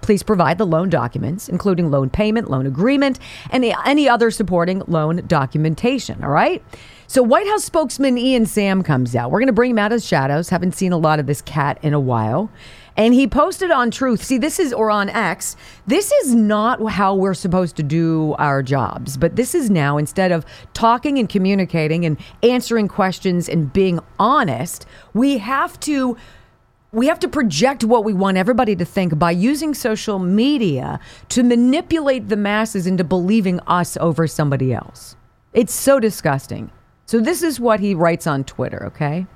please 0.03 0.23
provide 0.23 0.59
the 0.59 0.67
loan 0.67 0.91
documents, 0.91 1.49
including 1.49 1.91
loan 1.91 2.11
payment, 2.11 2.51
loan 2.51 2.67
agreement, 2.67 3.19
and 3.51 3.65
any 3.65 4.07
other 4.07 4.31
supporting 4.31 4.83
loan 4.87 5.23
documentation. 5.27 6.23
All 6.23 6.31
right? 6.31 6.63
So, 7.07 7.23
White 7.23 7.47
House 7.47 7.65
spokesman 7.65 8.17
Ian 8.17 8.47
Sam 8.47 8.83
comes 8.83 9.15
out. 9.15 9.31
We're 9.31 9.41
going 9.41 9.49
to 9.49 9.53
bring 9.53 9.73
him 9.73 9.79
out 9.79 9.93
of 9.93 10.03
shadows. 10.03 10.49
Haven't 10.49 10.75
seen 10.75 10.93
a 10.93 10.97
lot 10.97 11.21
of 11.21 11.27
this 11.27 11.43
cat 11.43 11.79
in 11.83 11.93
a 11.93 12.01
while. 12.01 12.51
And 12.97 13.13
he 13.13 13.27
posted 13.27 13.71
on 13.71 13.91
Truth. 13.91 14.23
See, 14.23 14.39
this 14.39 14.59
is, 14.59 14.73
or 14.73 14.91
on 14.91 15.11
X, 15.11 15.57
this 15.87 16.13
is 16.13 16.35
not 16.35 16.85
how 16.91 17.15
we're 17.15 17.35
supposed 17.35 17.77
to 17.77 17.83
do 17.83 18.35
our 18.39 18.63
jobs. 18.63 19.17
But 19.17 19.37
this 19.37 19.55
is 19.55 19.69
now, 19.69 19.99
instead 19.99 20.33
of 20.33 20.47
talking 20.73 21.19
and 21.19 21.29
communicating 21.29 22.07
and 22.07 22.17
answering 22.43 22.89
questions 22.89 23.49
and 23.49 23.73
being 23.73 24.01
honest, 24.19 24.87
we 25.13 25.39
have 25.39 25.79
to 25.81 26.17
we 26.93 27.09
have 27.09 27.19
to 27.19 27.29
project 27.29 27.83
what 27.83 28.05
we 28.05 28.15
want 28.15 28.37
everybody 28.37 28.77
to 28.77 28.85
think 28.85 29.19
by 29.19 29.33
using 29.33 29.75
social 29.75 30.21
media 30.21 31.01
to 31.29 31.43
manipulate 31.43 32.29
the 32.29 32.37
masses 32.37 32.87
into 32.87 33.03
believing 33.03 33.59
us 33.67 33.97
over 33.97 34.29
somebody 34.29 34.73
else. 34.73 35.17
It's 35.53 35.75
so 35.75 35.99
disgusting. 35.99 36.71
So, 37.07 37.21
this 37.21 37.43
is 37.43 37.61
what 37.61 37.81
he 37.81 37.95
writes 37.95 38.27
on 38.27 38.45
Twitter, 38.45 38.87
okay? 38.87 39.27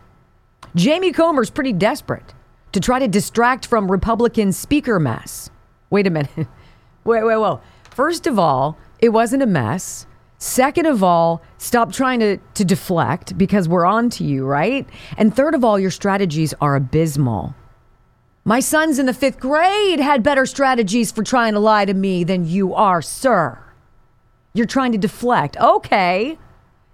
Jamie 0.75 1.13
Comer's 1.13 1.51
pretty 1.51 1.73
desperate 1.73 2.35
to 2.73 2.81
try 2.81 2.99
to 2.99 3.09
distract 3.09 3.67
from 3.67 3.91
Republican 3.91 4.53
speaker 4.53 4.99
mess. 4.99 5.51
Wait 5.91 6.07
a 6.07 6.11
minute. 6.11 6.31
wait, 7.05 7.25
wait, 7.25 7.37
wait. 7.37 7.59
First 7.91 8.27
of 8.27 8.39
all, 8.39 8.79
it 9.01 9.11
wasn't 9.11 9.43
a 9.43 9.47
mess. 9.47 10.07
Second 10.39 10.87
of 10.87 11.03
all, 11.03 11.43
stop 11.59 11.93
trying 11.93 12.21
to, 12.21 12.39
to 12.55 12.65
deflect 12.65 13.37
because 13.37 13.69
we're 13.69 13.85
on 13.85 14.09
to 14.11 14.25
you, 14.25 14.47
right? 14.47 14.89
And 15.17 15.35
third 15.35 15.55
of 15.55 15.65
all, 15.65 15.81
your 15.81 15.91
strategies 15.91 16.55
are 16.61 16.77
abysmal. 16.77 17.55
My 18.45 18.61
son's 18.61 18.99
in 18.99 19.07
the 19.07 19.13
fifth 19.13 19.41
grade 19.41 19.99
had 19.99 20.23
better 20.23 20.47
strategies 20.47 21.11
for 21.11 21.23
trying 21.23 21.55
to 21.55 21.59
lie 21.59 21.85
to 21.85 21.93
me 21.93 22.23
than 22.23 22.47
you 22.47 22.73
are, 22.73 23.03
sir. 23.03 23.59
You're 24.55 24.67
trying 24.67 24.93
to 24.93 24.99
deflect. 24.99 25.57
Okay. 25.59 26.39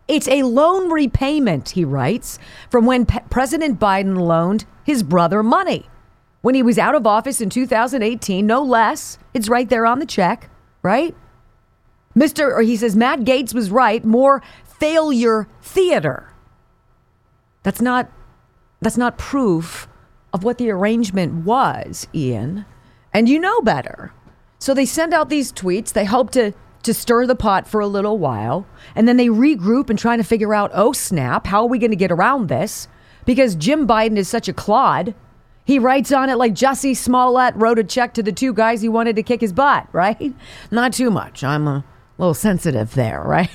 It's 0.07 0.29
a 0.29 0.43
loan 0.43 0.91
repayment, 0.91 1.71
he 1.71 1.85
writes, 1.85 2.39
from 2.71 2.85
when 2.85 3.07
P- 3.07 3.21
President 3.31 3.81
Biden 3.81 4.19
loaned 4.19 4.67
his 4.85 5.03
brother 5.03 5.43
money. 5.43 5.87
When 6.43 6.55
he 6.55 6.63
was 6.63 6.79
out 6.79 6.95
of 6.95 7.07
office 7.07 7.41
in 7.41 7.49
2018, 7.49 8.47
no 8.47 8.63
less. 8.63 9.19
It's 9.33 9.49
right 9.49 9.69
there 9.69 9.87
on 9.87 9.99
the 9.99 10.07
check, 10.07 10.51
right? 10.83 11.15
Mr. 12.15 12.53
or 12.53 12.61
he 12.61 12.77
says 12.77 12.95
Matt 12.95 13.21
Gaetz 13.21 13.55
was 13.55 13.71
right, 13.71 14.05
more 14.05 14.43
failure 14.79 15.49
theater. 15.63 16.31
That's 17.63 17.81
not 17.81 18.11
that's 18.81 18.99
not 18.99 19.17
proof 19.17 19.89
of 20.35 20.45
what 20.45 20.59
the 20.59 20.71
arrangement 20.71 21.47
was, 21.47 22.07
Ian. 22.15 22.67
And 23.15 23.29
you 23.29 23.39
know 23.39 23.63
better. 23.63 24.13
So 24.59 24.75
they 24.75 24.85
send 24.85 25.15
out 25.15 25.31
these 25.31 25.53
tweets, 25.53 25.93
they 25.93 26.05
hope 26.05 26.31
to 26.33 26.53
to 26.85 26.95
stir 26.95 27.27
the 27.27 27.35
pot 27.35 27.67
for 27.67 27.81
a 27.81 27.87
little 27.87 28.19
while, 28.19 28.67
and 28.95 29.09
then 29.09 29.17
they 29.17 29.29
regroup 29.29 29.91
and 29.91 29.99
trying 29.99 30.19
to 30.19 30.25
figure 30.25 30.55
out, 30.55 30.71
oh 30.75 30.93
snap, 30.93 31.47
how 31.47 31.63
are 31.63 31.69
we 31.69 31.79
going 31.79 31.91
to 31.91 31.97
get 31.97 32.13
around 32.13 32.49
this? 32.49 32.89
Because 33.25 33.55
Jim 33.55 33.87
Biden 33.87 34.17
is 34.17 34.29
such 34.29 34.49
a 34.49 34.53
clod. 34.53 35.15
He 35.65 35.79
writes 35.79 36.13
on 36.13 36.29
it 36.29 36.37
like 36.37 36.53
Jesse 36.53 36.95
Smollett 36.95 37.57
wrote 37.57 37.79
a 37.79 37.85
check 37.85 38.13
to 38.15 38.23
the 38.23 38.33
two 38.33 38.53
guys 38.53 38.83
he 38.83 38.89
wanted 38.89 39.17
to 39.17 39.23
kick 39.23 39.41
his 39.41 39.53
butt, 39.53 39.89
right? 39.93 40.35
Not 40.71 40.93
too 40.93 41.11
much. 41.11 41.43
I'm 41.43 41.67
a 41.67 41.85
little 42.19 42.35
sensitive 42.35 42.95
there, 42.95 43.23
right? 43.27 43.51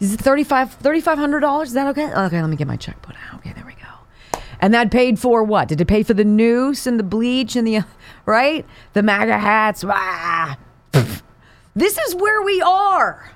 Is 0.00 0.14
it 0.14 0.20
$3,500? 0.20 0.78
$3, 0.80 1.62
Is 1.62 1.72
that 1.74 1.86
okay? 1.88 2.12
Okay, 2.12 2.40
let 2.40 2.50
me 2.50 2.56
get 2.56 2.66
my 2.66 2.76
check 2.76 3.00
put 3.02 3.14
out. 3.28 3.38
Okay, 3.38 3.52
there 3.52 3.64
we 3.64 3.74
go. 3.74 4.40
And 4.60 4.74
that 4.74 4.90
paid 4.90 5.18
for 5.18 5.42
what? 5.44 5.68
Did 5.68 5.80
it 5.80 5.86
pay 5.86 6.02
for 6.02 6.14
the 6.14 6.24
noose 6.24 6.86
and 6.86 6.98
the 6.98 7.04
bleach 7.04 7.54
and 7.54 7.66
the, 7.66 7.84
right? 8.26 8.66
The 8.92 9.02
MAGA 9.02 9.38
hats. 9.38 9.84
Ah. 9.86 10.58
This 11.74 11.96
is 11.98 12.14
where 12.14 12.42
we 12.42 12.60
are. 12.60 13.32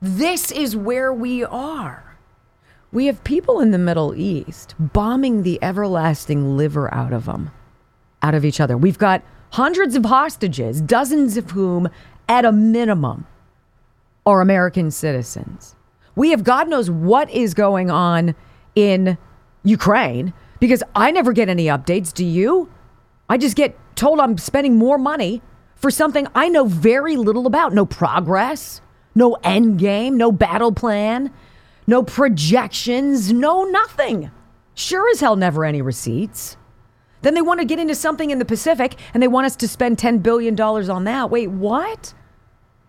This 0.00 0.50
is 0.50 0.76
where 0.76 1.12
we 1.12 1.44
are. 1.44 2.16
We 2.90 3.06
have 3.06 3.22
people 3.22 3.60
in 3.60 3.70
the 3.70 3.78
Middle 3.78 4.14
East 4.14 4.74
bombing 4.78 5.42
the 5.42 5.58
everlasting 5.62 6.56
liver 6.56 6.92
out 6.92 7.12
of 7.12 7.26
them, 7.26 7.50
out 8.22 8.34
of 8.34 8.44
each 8.44 8.60
other. 8.60 8.76
We've 8.76 8.98
got 8.98 9.22
hundreds 9.50 9.94
of 9.94 10.04
hostages, 10.04 10.80
dozens 10.80 11.36
of 11.36 11.50
whom, 11.50 11.88
at 12.28 12.44
a 12.44 12.52
minimum, 12.52 13.26
are 14.24 14.40
American 14.40 14.90
citizens. 14.90 15.76
We 16.16 16.30
have 16.30 16.44
God 16.44 16.68
knows 16.68 16.90
what 16.90 17.30
is 17.30 17.54
going 17.54 17.90
on 17.90 18.34
in 18.74 19.18
Ukraine 19.62 20.32
because 20.60 20.82
I 20.94 21.10
never 21.10 21.32
get 21.32 21.48
any 21.48 21.66
updates. 21.66 22.12
Do 22.12 22.24
you? 22.24 22.70
I 23.28 23.38
just 23.38 23.56
get 23.56 23.76
told 23.96 24.18
I'm 24.18 24.38
spending 24.38 24.76
more 24.76 24.98
money 24.98 25.42
for 25.78 25.90
something 25.90 26.26
I 26.34 26.48
know 26.48 26.64
very 26.64 27.16
little 27.16 27.46
about. 27.46 27.72
No 27.72 27.86
progress, 27.86 28.80
no 29.14 29.34
end 29.42 29.78
game, 29.78 30.16
no 30.16 30.30
battle 30.30 30.72
plan, 30.72 31.32
no 31.86 32.02
projections, 32.02 33.32
no 33.32 33.64
nothing. 33.64 34.30
Sure 34.74 35.10
as 35.10 35.20
hell, 35.20 35.36
never 35.36 35.64
any 35.64 35.82
receipts. 35.82 36.56
Then 37.22 37.34
they 37.34 37.42
want 37.42 37.60
to 37.60 37.66
get 37.66 37.80
into 37.80 37.94
something 37.94 38.30
in 38.30 38.38
the 38.38 38.44
Pacific 38.44 38.96
and 39.12 39.22
they 39.22 39.28
want 39.28 39.46
us 39.46 39.56
to 39.56 39.68
spend 39.68 39.98
$10 39.98 40.22
billion 40.22 40.60
on 40.60 41.04
that. 41.04 41.30
Wait, 41.30 41.50
what? 41.50 42.14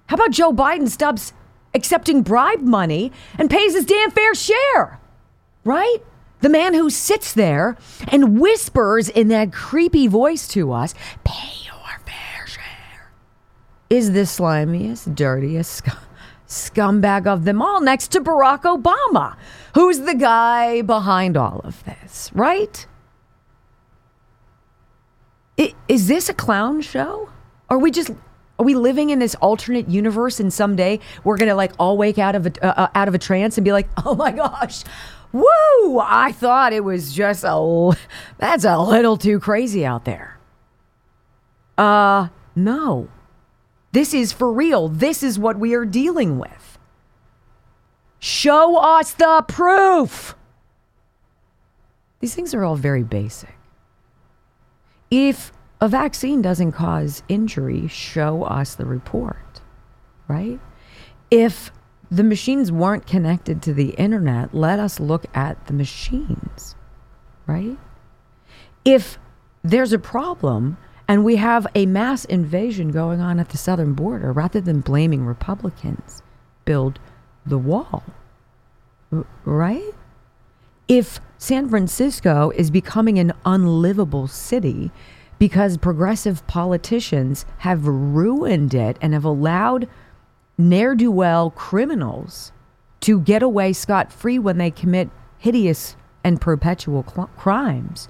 How 0.07 0.15
about 0.15 0.31
Joe 0.31 0.53
Biden 0.53 0.87
stops 0.87 1.33
accepting 1.73 2.21
bribe 2.21 2.61
money 2.61 3.11
and 3.37 3.49
pays 3.49 3.73
his 3.73 3.85
damn 3.85 4.11
fair 4.11 4.35
share? 4.35 4.99
Right? 5.63 5.97
The 6.41 6.49
man 6.49 6.73
who 6.73 6.89
sits 6.89 7.33
there 7.33 7.75
and 8.07 8.39
whispers 8.39 9.09
in 9.09 9.27
that 9.29 9.51
creepy 9.51 10.07
voice 10.07 10.47
to 10.49 10.71
us, 10.71 10.93
pay 11.23 11.68
is 13.89 14.11
the 14.13 14.21
slimiest, 14.21 15.15
dirtiest 15.15 15.71
scum- 15.71 15.97
scumbag 16.47 17.27
of 17.27 17.45
them 17.45 17.61
all, 17.61 17.81
next 17.81 18.09
to 18.09 18.21
Barack 18.21 18.61
Obama, 18.63 19.35
who's 19.75 19.99
the 19.99 20.15
guy 20.15 20.81
behind 20.81 21.37
all 21.37 21.61
of 21.63 21.83
this, 21.85 22.31
right? 22.33 22.85
Is 25.87 26.07
this 26.07 26.29
a 26.29 26.33
clown 26.33 26.81
show? 26.81 27.29
Are 27.69 27.77
we 27.77 27.91
just 27.91 28.11
are 28.59 28.65
we 28.65 28.75
living 28.75 29.09
in 29.09 29.19
this 29.19 29.35
alternate 29.35 29.89
universe 29.89 30.39
and 30.39 30.51
someday 30.51 30.99
we're 31.23 31.37
going 31.37 31.49
to 31.49 31.55
like 31.55 31.71
all 31.79 31.97
wake 31.97 32.17
out 32.17 32.35
of 32.35 32.45
a, 32.47 32.65
uh, 32.65 32.83
uh, 32.83 32.87
out 32.93 33.07
of 33.07 33.13
a 33.15 33.17
trance 33.17 33.57
and 33.57 33.65
be 33.65 33.71
like, 33.71 33.87
"Oh 34.05 34.15
my 34.15 34.31
gosh. 34.31 34.83
Woo! 35.31 35.99
I 35.99 36.31
thought 36.33 36.73
it 36.73 36.83
was 36.83 37.13
just 37.13 37.43
a 37.43 37.97
that's 38.37 38.63
a 38.65 38.77
little 38.79 39.17
too 39.17 39.39
crazy 39.39 39.85
out 39.85 40.05
there." 40.05 40.37
Uh, 41.77 42.29
no. 42.55 43.07
This 43.91 44.13
is 44.13 44.31
for 44.31 44.51
real. 44.51 44.87
This 44.87 45.23
is 45.23 45.39
what 45.39 45.57
we 45.57 45.73
are 45.73 45.85
dealing 45.85 46.37
with. 46.37 46.77
Show 48.19 48.77
us 48.77 49.13
the 49.13 49.43
proof. 49.47 50.35
These 52.19 52.35
things 52.35 52.53
are 52.53 52.63
all 52.63 52.75
very 52.75 53.03
basic. 53.03 53.55
If 55.09 55.51
a 55.81 55.87
vaccine 55.87 56.41
doesn't 56.41 56.73
cause 56.73 57.23
injury, 57.29 57.87
show 57.87 58.43
us 58.43 58.75
the 58.75 58.85
report, 58.85 59.61
right? 60.27 60.59
If 61.31 61.71
the 62.11 62.23
machines 62.23 62.71
weren't 62.71 63.07
connected 63.07 63.61
to 63.63 63.73
the 63.73 63.91
internet, 63.91 64.53
let 64.53 64.79
us 64.79 64.99
look 64.99 65.25
at 65.33 65.67
the 65.67 65.73
machines, 65.73 66.75
right? 67.47 67.77
If 68.83 69.17
there's 69.63 69.93
a 69.93 69.99
problem 69.99 70.77
and 71.09 71.25
we 71.25 71.37
have 71.37 71.65
a 71.73 71.87
mass 71.87 72.23
invasion 72.25 72.91
going 72.91 73.19
on 73.19 73.39
at 73.39 73.49
the 73.49 73.57
southern 73.57 73.93
border, 73.93 74.31
rather 74.31 74.61
than 74.61 74.79
blaming 74.79 75.25
Republicans, 75.25 76.21
build 76.65 76.99
the 77.43 77.57
wall, 77.57 78.03
right? 79.43 79.91
If 80.87 81.19
San 81.39 81.67
Francisco 81.67 82.51
is 82.51 82.69
becoming 82.69 83.17
an 83.17 83.33
unlivable 83.43 84.27
city 84.27 84.91
because 85.39 85.77
progressive 85.77 86.45
politicians 86.45 87.43
have 87.59 87.87
ruined 87.87 88.75
it 88.75 88.97
and 89.01 89.13
have 89.13 89.25
allowed 89.25 89.89
ne'er 90.59 90.93
do 90.93 91.09
well 91.09 91.49
criminals 91.49 92.51
to 92.99 93.19
get 93.19 93.41
away 93.41 93.73
scot 93.73 94.13
free 94.13 94.37
when 94.37 94.59
they 94.59 94.69
commit 94.69 95.09
hideous 95.39 95.95
and 96.23 96.39
perpetual 96.39 97.03
cl- 97.11 97.31
crimes, 97.35 98.09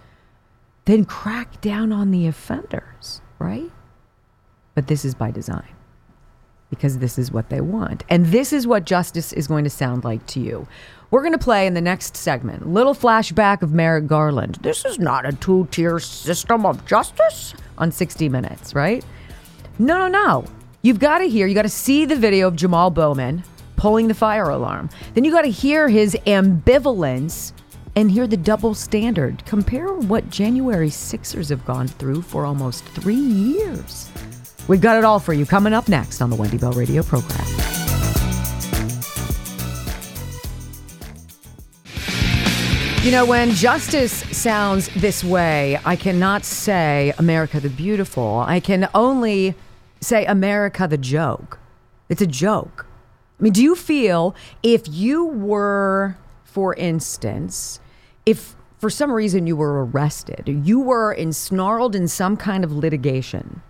then 0.89 1.05
crack 1.05 1.61
down 1.61 1.91
on 1.91 2.11
the 2.11 2.27
offenders, 2.27 3.21
right? 3.37 3.69
But 4.75 4.87
this 4.87 5.05
is 5.05 5.13
by 5.13 5.31
design 5.31 5.75
because 6.69 6.99
this 6.99 7.17
is 7.17 7.31
what 7.31 7.49
they 7.49 7.61
want. 7.61 8.03
And 8.09 8.27
this 8.27 8.53
is 8.53 8.67
what 8.67 8.85
justice 8.85 9.33
is 9.33 9.47
going 9.47 9.63
to 9.63 9.69
sound 9.69 10.03
like 10.03 10.25
to 10.27 10.39
you. 10.39 10.67
We're 11.11 11.21
going 11.21 11.33
to 11.33 11.39
play 11.39 11.65
in 11.65 11.73
the 11.73 11.81
next 11.81 12.15
segment. 12.15 12.67
Little 12.67 12.93
flashback 12.93 13.63
of 13.63 13.73
Merrick 13.73 14.05
Garland. 14.05 14.59
This 14.61 14.85
is 14.85 14.99
not 14.99 15.25
a 15.25 15.33
two 15.33 15.67
tier 15.71 15.99
system 15.99 16.65
of 16.65 16.85
justice 16.85 17.55
on 17.77 17.91
60 17.91 18.29
Minutes, 18.29 18.75
right? 18.75 19.03
No, 19.79 19.97
no, 19.97 20.07
no. 20.07 20.45
You've 20.81 20.99
got 20.99 21.19
to 21.19 21.25
hear, 21.25 21.47
you 21.47 21.55
got 21.55 21.63
to 21.63 21.69
see 21.69 22.05
the 22.05 22.15
video 22.15 22.47
of 22.47 22.55
Jamaal 22.55 22.93
Bowman 22.93 23.43
pulling 23.75 24.07
the 24.07 24.13
fire 24.13 24.49
alarm. 24.49 24.89
Then 25.13 25.23
you 25.23 25.31
got 25.31 25.41
to 25.41 25.51
hear 25.51 25.89
his 25.89 26.15
ambivalence 26.27 27.53
and 27.99 28.09
hear 28.09 28.27
the 28.27 28.37
double 28.37 28.73
standard. 28.73 29.43
Compare 29.45 29.93
what 29.93 30.29
January 30.29 30.89
Sixers 30.89 31.49
have 31.49 31.65
gone 31.65 31.85
through 31.85 32.21
for 32.21 32.45
almost 32.45 32.85
three 32.85 33.13
years. 33.13 34.09
We've 34.69 34.79
got 34.79 34.97
it 34.97 35.03
all 35.03 35.19
for 35.19 35.33
you 35.33 35.45
coming 35.45 35.73
up 35.73 35.89
next 35.89 36.21
on 36.21 36.29
the 36.29 36.35
Wendy 36.37 36.57
Bell 36.57 36.71
Radio 36.71 37.03
program. 37.03 37.45
You 43.03 43.11
know, 43.11 43.25
when 43.25 43.51
justice 43.51 44.13
sounds 44.37 44.87
this 44.95 45.21
way, 45.21 45.77
I 45.83 45.97
cannot 45.97 46.45
say 46.45 47.13
America 47.17 47.59
the 47.59 47.69
Beautiful. 47.69 48.45
I 48.47 48.61
can 48.61 48.87
only 48.95 49.55
say 49.99 50.25
America 50.25 50.87
the 50.87 50.97
joke. 50.97 51.59
It's 52.07 52.21
a 52.21 52.27
joke. 52.27 52.85
I 53.37 53.43
mean, 53.43 53.51
do 53.51 53.61
you 53.61 53.75
feel 53.75 54.35
if 54.63 54.87
you 54.87 55.25
were, 55.25 56.15
for 56.45 56.73
instance, 56.75 57.81
if 58.29 58.55
for 58.77 58.89
some 58.89 59.11
reason 59.11 59.45
you 59.45 59.55
were 59.55 59.85
arrested. 59.85 60.43
You 60.63 60.79
were 60.79 61.13
ensnarled 61.13 61.95
in 61.95 62.07
some 62.07 62.37
kind 62.37 62.63
of 62.63 62.71
litigation. 62.71 63.61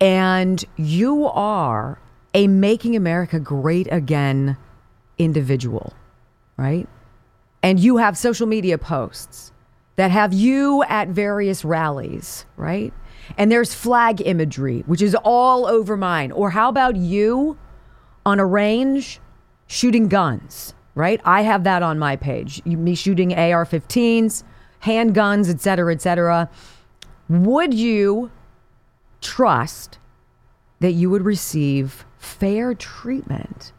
And 0.00 0.62
you 0.76 1.26
are 1.26 1.98
a 2.34 2.46
making 2.48 2.96
America 2.96 3.40
great 3.40 3.88
again 3.90 4.56
individual, 5.18 5.94
right? 6.56 6.88
And 7.62 7.78
you 7.78 7.98
have 7.98 8.18
social 8.18 8.46
media 8.46 8.76
posts 8.76 9.52
that 9.96 10.10
have 10.10 10.32
you 10.32 10.82
at 10.88 11.08
various 11.08 11.64
rallies, 11.64 12.44
right? 12.56 12.92
And 13.38 13.52
there's 13.52 13.72
flag 13.72 14.20
imagery, 14.20 14.82
which 14.86 15.00
is 15.00 15.14
all 15.22 15.66
over 15.66 15.96
mine. 15.96 16.32
Or 16.32 16.50
how 16.50 16.68
about 16.68 16.96
you 16.96 17.56
on 18.26 18.40
a 18.40 18.46
range 18.46 19.20
shooting 19.66 20.08
guns, 20.08 20.74
right? 20.94 21.20
I 21.24 21.42
have 21.42 21.64
that 21.64 21.82
on 21.82 21.98
my 21.98 22.16
page. 22.16 22.64
Me 22.64 22.94
shooting 22.94 23.32
AR 23.34 23.64
15s, 23.64 24.44
handguns, 24.82 25.48
et 25.48 25.60
cetera, 25.60 25.92
et 25.92 26.02
cetera. 26.02 26.50
Would 27.28 27.74
you 27.74 28.30
trust 29.20 29.98
that 30.80 30.92
you 30.92 31.08
would 31.08 31.24
receive 31.24 32.04
fair 32.18 32.74
treatment 32.74 33.72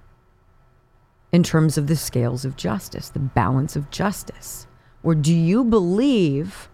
in 1.31 1.43
terms 1.43 1.77
of 1.77 1.87
the 1.87 1.95
scales 1.95 2.45
of 2.45 2.55
justice, 2.55 3.09
the 3.09 3.19
balance 3.19 3.75
of 3.75 3.89
justice? 3.91 4.67
Or 5.03 5.13
do 5.13 5.33
you 5.33 5.63
believe 5.63 6.69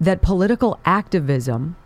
that 0.00 0.22
political 0.22 0.80
activism 0.84 1.76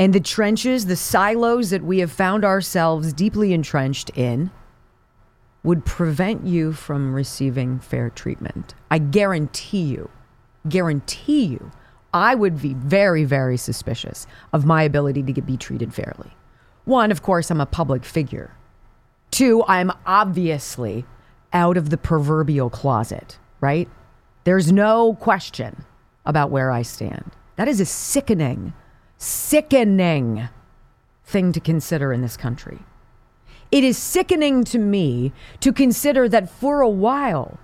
and 0.00 0.12
the 0.12 0.20
trenches, 0.20 0.86
the 0.86 0.96
silos 0.96 1.70
that 1.70 1.84
we 1.84 2.00
have 2.00 2.10
found 2.10 2.44
ourselves 2.44 3.12
deeply 3.12 3.52
entrenched 3.52 4.10
in, 4.16 4.50
would 5.62 5.84
prevent 5.84 6.44
you 6.44 6.72
from 6.72 7.14
receiving 7.14 7.78
fair 7.78 8.10
treatment? 8.10 8.74
I 8.90 8.98
guarantee 8.98 9.82
you, 9.82 10.10
guarantee 10.68 11.44
you, 11.44 11.70
I 12.14 12.34
would 12.34 12.62
be 12.62 12.74
very, 12.74 13.24
very 13.24 13.56
suspicious 13.56 14.26
of 14.52 14.64
my 14.64 14.82
ability 14.82 15.22
to 15.24 15.32
get, 15.32 15.46
be 15.46 15.56
treated 15.56 15.92
fairly. 15.92 16.32
One, 16.84 17.10
of 17.10 17.22
course, 17.22 17.50
I'm 17.50 17.60
a 17.60 17.66
public 17.66 18.04
figure. 18.04 18.54
Two, 19.30 19.62
I'm 19.68 19.92
obviously 20.06 21.04
out 21.52 21.76
of 21.76 21.90
the 21.90 21.98
proverbial 21.98 22.70
closet, 22.70 23.38
right? 23.60 23.88
There's 24.44 24.72
no 24.72 25.14
question 25.14 25.84
about 26.24 26.50
where 26.50 26.70
I 26.70 26.82
stand. 26.82 27.32
That 27.56 27.68
is 27.68 27.80
a 27.80 27.84
sickening, 27.84 28.72
sickening 29.18 30.48
thing 31.24 31.52
to 31.52 31.60
consider 31.60 32.12
in 32.12 32.22
this 32.22 32.36
country. 32.36 32.78
It 33.70 33.84
is 33.84 33.98
sickening 33.98 34.64
to 34.64 34.78
me 34.78 35.32
to 35.60 35.72
consider 35.72 36.28
that 36.28 36.50
for 36.50 36.80
a 36.80 36.88
while, 36.88 37.58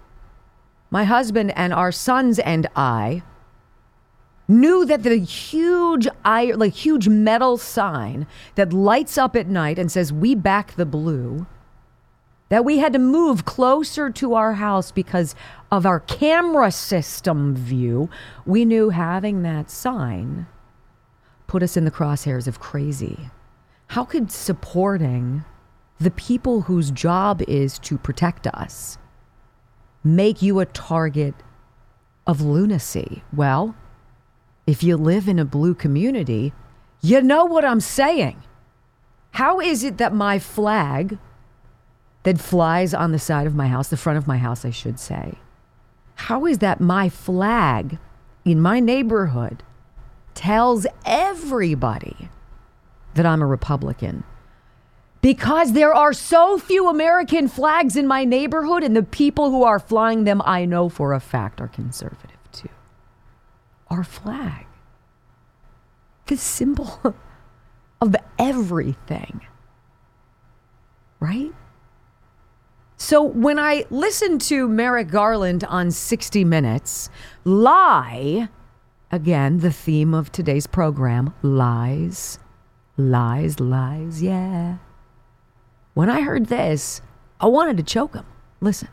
my 0.90 1.04
husband 1.04 1.52
and 1.56 1.72
our 1.72 1.90
sons 1.92 2.38
and 2.38 2.66
I 2.76 3.22
knew 4.46 4.84
that 4.84 5.02
the 5.02 5.16
huge 5.16 6.06
like 6.24 6.74
huge 6.74 7.08
metal 7.08 7.56
sign 7.56 8.26
that 8.56 8.72
lights 8.72 9.16
up 9.16 9.34
at 9.34 9.46
night 9.46 9.78
and 9.78 9.90
says 9.90 10.12
we 10.12 10.34
back 10.34 10.74
the 10.74 10.84
blue 10.84 11.46
that 12.50 12.64
we 12.64 12.76
had 12.76 12.92
to 12.92 12.98
move 12.98 13.46
closer 13.46 14.10
to 14.10 14.34
our 14.34 14.52
house 14.52 14.92
because 14.92 15.34
of 15.72 15.86
our 15.86 16.00
camera 16.00 16.70
system 16.70 17.56
view 17.56 18.10
we 18.44 18.66
knew 18.66 18.90
having 18.90 19.42
that 19.42 19.70
sign 19.70 20.46
put 21.46 21.62
us 21.62 21.76
in 21.76 21.84
the 21.84 21.90
crosshairs 21.90 22.46
of 22.46 22.58
crazy. 22.60 23.30
How 23.88 24.04
could 24.04 24.32
supporting 24.32 25.44
the 26.04 26.10
people 26.10 26.62
whose 26.62 26.90
job 26.90 27.42
is 27.48 27.78
to 27.80 27.98
protect 27.98 28.46
us 28.48 28.98
make 30.02 30.42
you 30.42 30.60
a 30.60 30.66
target 30.66 31.34
of 32.26 32.40
lunacy 32.40 33.22
well 33.32 33.74
if 34.66 34.82
you 34.82 34.96
live 34.96 35.28
in 35.28 35.38
a 35.38 35.44
blue 35.44 35.74
community, 35.74 36.52
you 37.02 37.20
know 37.20 37.44
what 37.44 37.64
I'm 37.64 37.80
saying. 37.80 38.42
How 39.32 39.60
is 39.60 39.84
it 39.84 39.98
that 39.98 40.14
my 40.14 40.38
flag 40.38 41.18
that 42.22 42.40
flies 42.40 42.94
on 42.94 43.12
the 43.12 43.18
side 43.18 43.46
of 43.46 43.54
my 43.54 43.68
house, 43.68 43.88
the 43.88 43.96
front 43.96 44.16
of 44.16 44.26
my 44.26 44.38
house, 44.38 44.64
I 44.64 44.70
should 44.70 44.98
say, 44.98 45.34
how 46.14 46.46
is 46.46 46.58
that 46.58 46.80
my 46.80 47.08
flag 47.08 47.98
in 48.44 48.60
my 48.60 48.80
neighborhood 48.80 49.62
tells 50.34 50.86
everybody 51.04 52.30
that 53.14 53.26
I'm 53.26 53.42
a 53.42 53.46
Republican? 53.46 54.24
Because 55.24 55.72
there 55.72 55.94
are 55.94 56.12
so 56.12 56.58
few 56.58 56.90
American 56.90 57.48
flags 57.48 57.96
in 57.96 58.06
my 58.06 58.26
neighborhood, 58.26 58.82
and 58.82 58.94
the 58.94 59.02
people 59.02 59.48
who 59.48 59.62
are 59.62 59.78
flying 59.78 60.24
them, 60.24 60.42
I 60.44 60.66
know 60.66 60.90
for 60.90 61.14
a 61.14 61.18
fact, 61.18 61.62
are 61.62 61.68
conservative 61.68 62.36
too. 62.52 62.68
our 63.88 64.04
flag, 64.04 64.66
the 66.26 66.36
symbol 66.36 67.00
of 68.02 68.14
everything. 68.38 69.40
Right? 71.20 71.54
So 72.98 73.22
when 73.22 73.58
I 73.58 73.86
listened 73.88 74.42
to 74.42 74.68
Merrick 74.68 75.08
Garland 75.08 75.64
on 75.64 75.90
60 75.90 76.44
Minutes 76.44 77.08
lie, 77.44 78.50
again, 79.10 79.60
the 79.60 79.72
theme 79.72 80.12
of 80.12 80.30
today's 80.30 80.66
program 80.66 81.32
lies, 81.40 82.38
lies, 82.98 83.58
lies, 83.58 84.22
yeah. 84.22 84.76
When 85.94 86.10
I 86.10 86.22
heard 86.22 86.46
this, 86.46 87.00
I 87.40 87.46
wanted 87.46 87.76
to 87.76 87.84
choke 87.84 88.14
him. 88.14 88.26
Listen. 88.60 88.88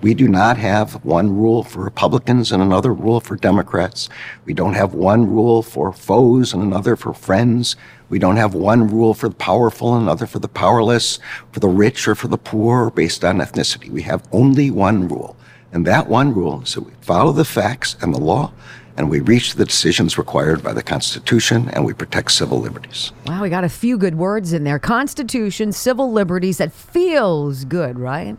We 0.00 0.14
do 0.14 0.26
not 0.26 0.56
have 0.56 1.04
one 1.04 1.36
rule 1.36 1.62
for 1.62 1.84
Republicans 1.84 2.50
and 2.50 2.62
another 2.62 2.94
rule 2.94 3.20
for 3.20 3.36
Democrats. 3.36 4.08
We 4.46 4.54
don't 4.54 4.72
have 4.72 4.94
one 4.94 5.26
rule 5.30 5.62
for 5.62 5.92
foes 5.92 6.54
and 6.54 6.62
another 6.62 6.96
for 6.96 7.12
friends. 7.12 7.76
We 8.08 8.18
don't 8.18 8.36
have 8.36 8.54
one 8.54 8.88
rule 8.88 9.12
for 9.12 9.28
the 9.28 9.34
powerful 9.34 9.94
and 9.94 10.04
another 10.04 10.26
for 10.26 10.38
the 10.38 10.48
powerless, 10.48 11.18
for 11.52 11.60
the 11.60 11.68
rich 11.68 12.08
or 12.08 12.14
for 12.14 12.28
the 12.28 12.38
poor, 12.38 12.90
based 12.90 13.22
on 13.22 13.36
ethnicity. 13.38 13.90
We 13.90 14.00
have 14.02 14.26
only 14.32 14.70
one 14.70 15.08
rule. 15.08 15.36
And 15.72 15.86
that 15.86 16.08
one 16.08 16.32
rule 16.32 16.62
is 16.62 16.72
that 16.72 16.86
we 16.86 16.92
follow 17.02 17.32
the 17.32 17.44
facts 17.44 17.96
and 18.00 18.14
the 18.14 18.20
law, 18.20 18.52
and 18.98 19.08
we 19.08 19.20
reach 19.20 19.54
the 19.54 19.64
decisions 19.64 20.18
required 20.18 20.62
by 20.62 20.72
the 20.72 20.82
Constitution, 20.82 21.70
and 21.70 21.84
we 21.84 21.94
protect 21.94 22.32
civil 22.32 22.58
liberties. 22.58 23.12
Wow, 23.26 23.42
we 23.42 23.48
got 23.48 23.62
a 23.62 23.68
few 23.68 23.96
good 23.96 24.16
words 24.16 24.52
in 24.52 24.64
there. 24.64 24.80
Constitution, 24.80 25.70
civil 25.70 26.10
liberties, 26.10 26.58
that 26.58 26.72
feels 26.72 27.64
good, 27.64 27.96
right? 27.96 28.36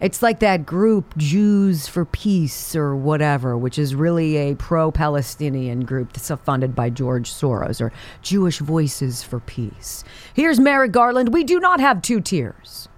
It's 0.00 0.20
like 0.20 0.40
that 0.40 0.66
group 0.66 1.16
Jews 1.16 1.88
for 1.88 2.04
Peace 2.04 2.76
or 2.76 2.94
whatever, 2.94 3.56
which 3.56 3.78
is 3.78 3.94
really 3.94 4.36
a 4.36 4.54
pro-Palestinian 4.56 5.84
group 5.84 6.12
that's 6.12 6.30
funded 6.44 6.74
by 6.74 6.90
George 6.90 7.30
Soros 7.30 7.80
or 7.80 7.90
Jewish 8.20 8.58
Voices 8.58 9.22
for 9.22 9.40
Peace. 9.40 10.04
Here's 10.34 10.60
Merrick 10.60 10.92
Garland. 10.92 11.32
We 11.32 11.42
do 11.42 11.58
not 11.58 11.80
have 11.80 12.02
two 12.02 12.20
tiers. 12.20 12.88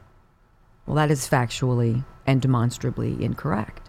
Well, 0.85 0.96
that 0.96 1.12
is 1.12 1.29
factually 1.29 2.05
and 2.27 2.42
demonstrably 2.42 3.22
incorrect. 3.22 3.84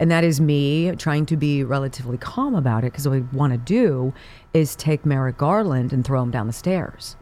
And 0.00 0.10
that 0.10 0.24
is 0.24 0.40
me 0.40 0.90
trying 0.96 1.26
to 1.26 1.36
be 1.36 1.62
relatively 1.62 2.16
calm 2.16 2.54
about 2.54 2.84
it 2.84 2.92
because 2.92 3.06
what 3.06 3.18
I 3.18 3.36
want 3.36 3.52
to 3.52 3.58
do 3.58 4.14
is 4.54 4.74
take 4.74 5.04
Merrick 5.04 5.36
Garland 5.36 5.92
and 5.92 6.04
throw 6.04 6.22
him 6.22 6.30
down 6.30 6.46
the 6.46 6.54
stairs. 6.54 7.16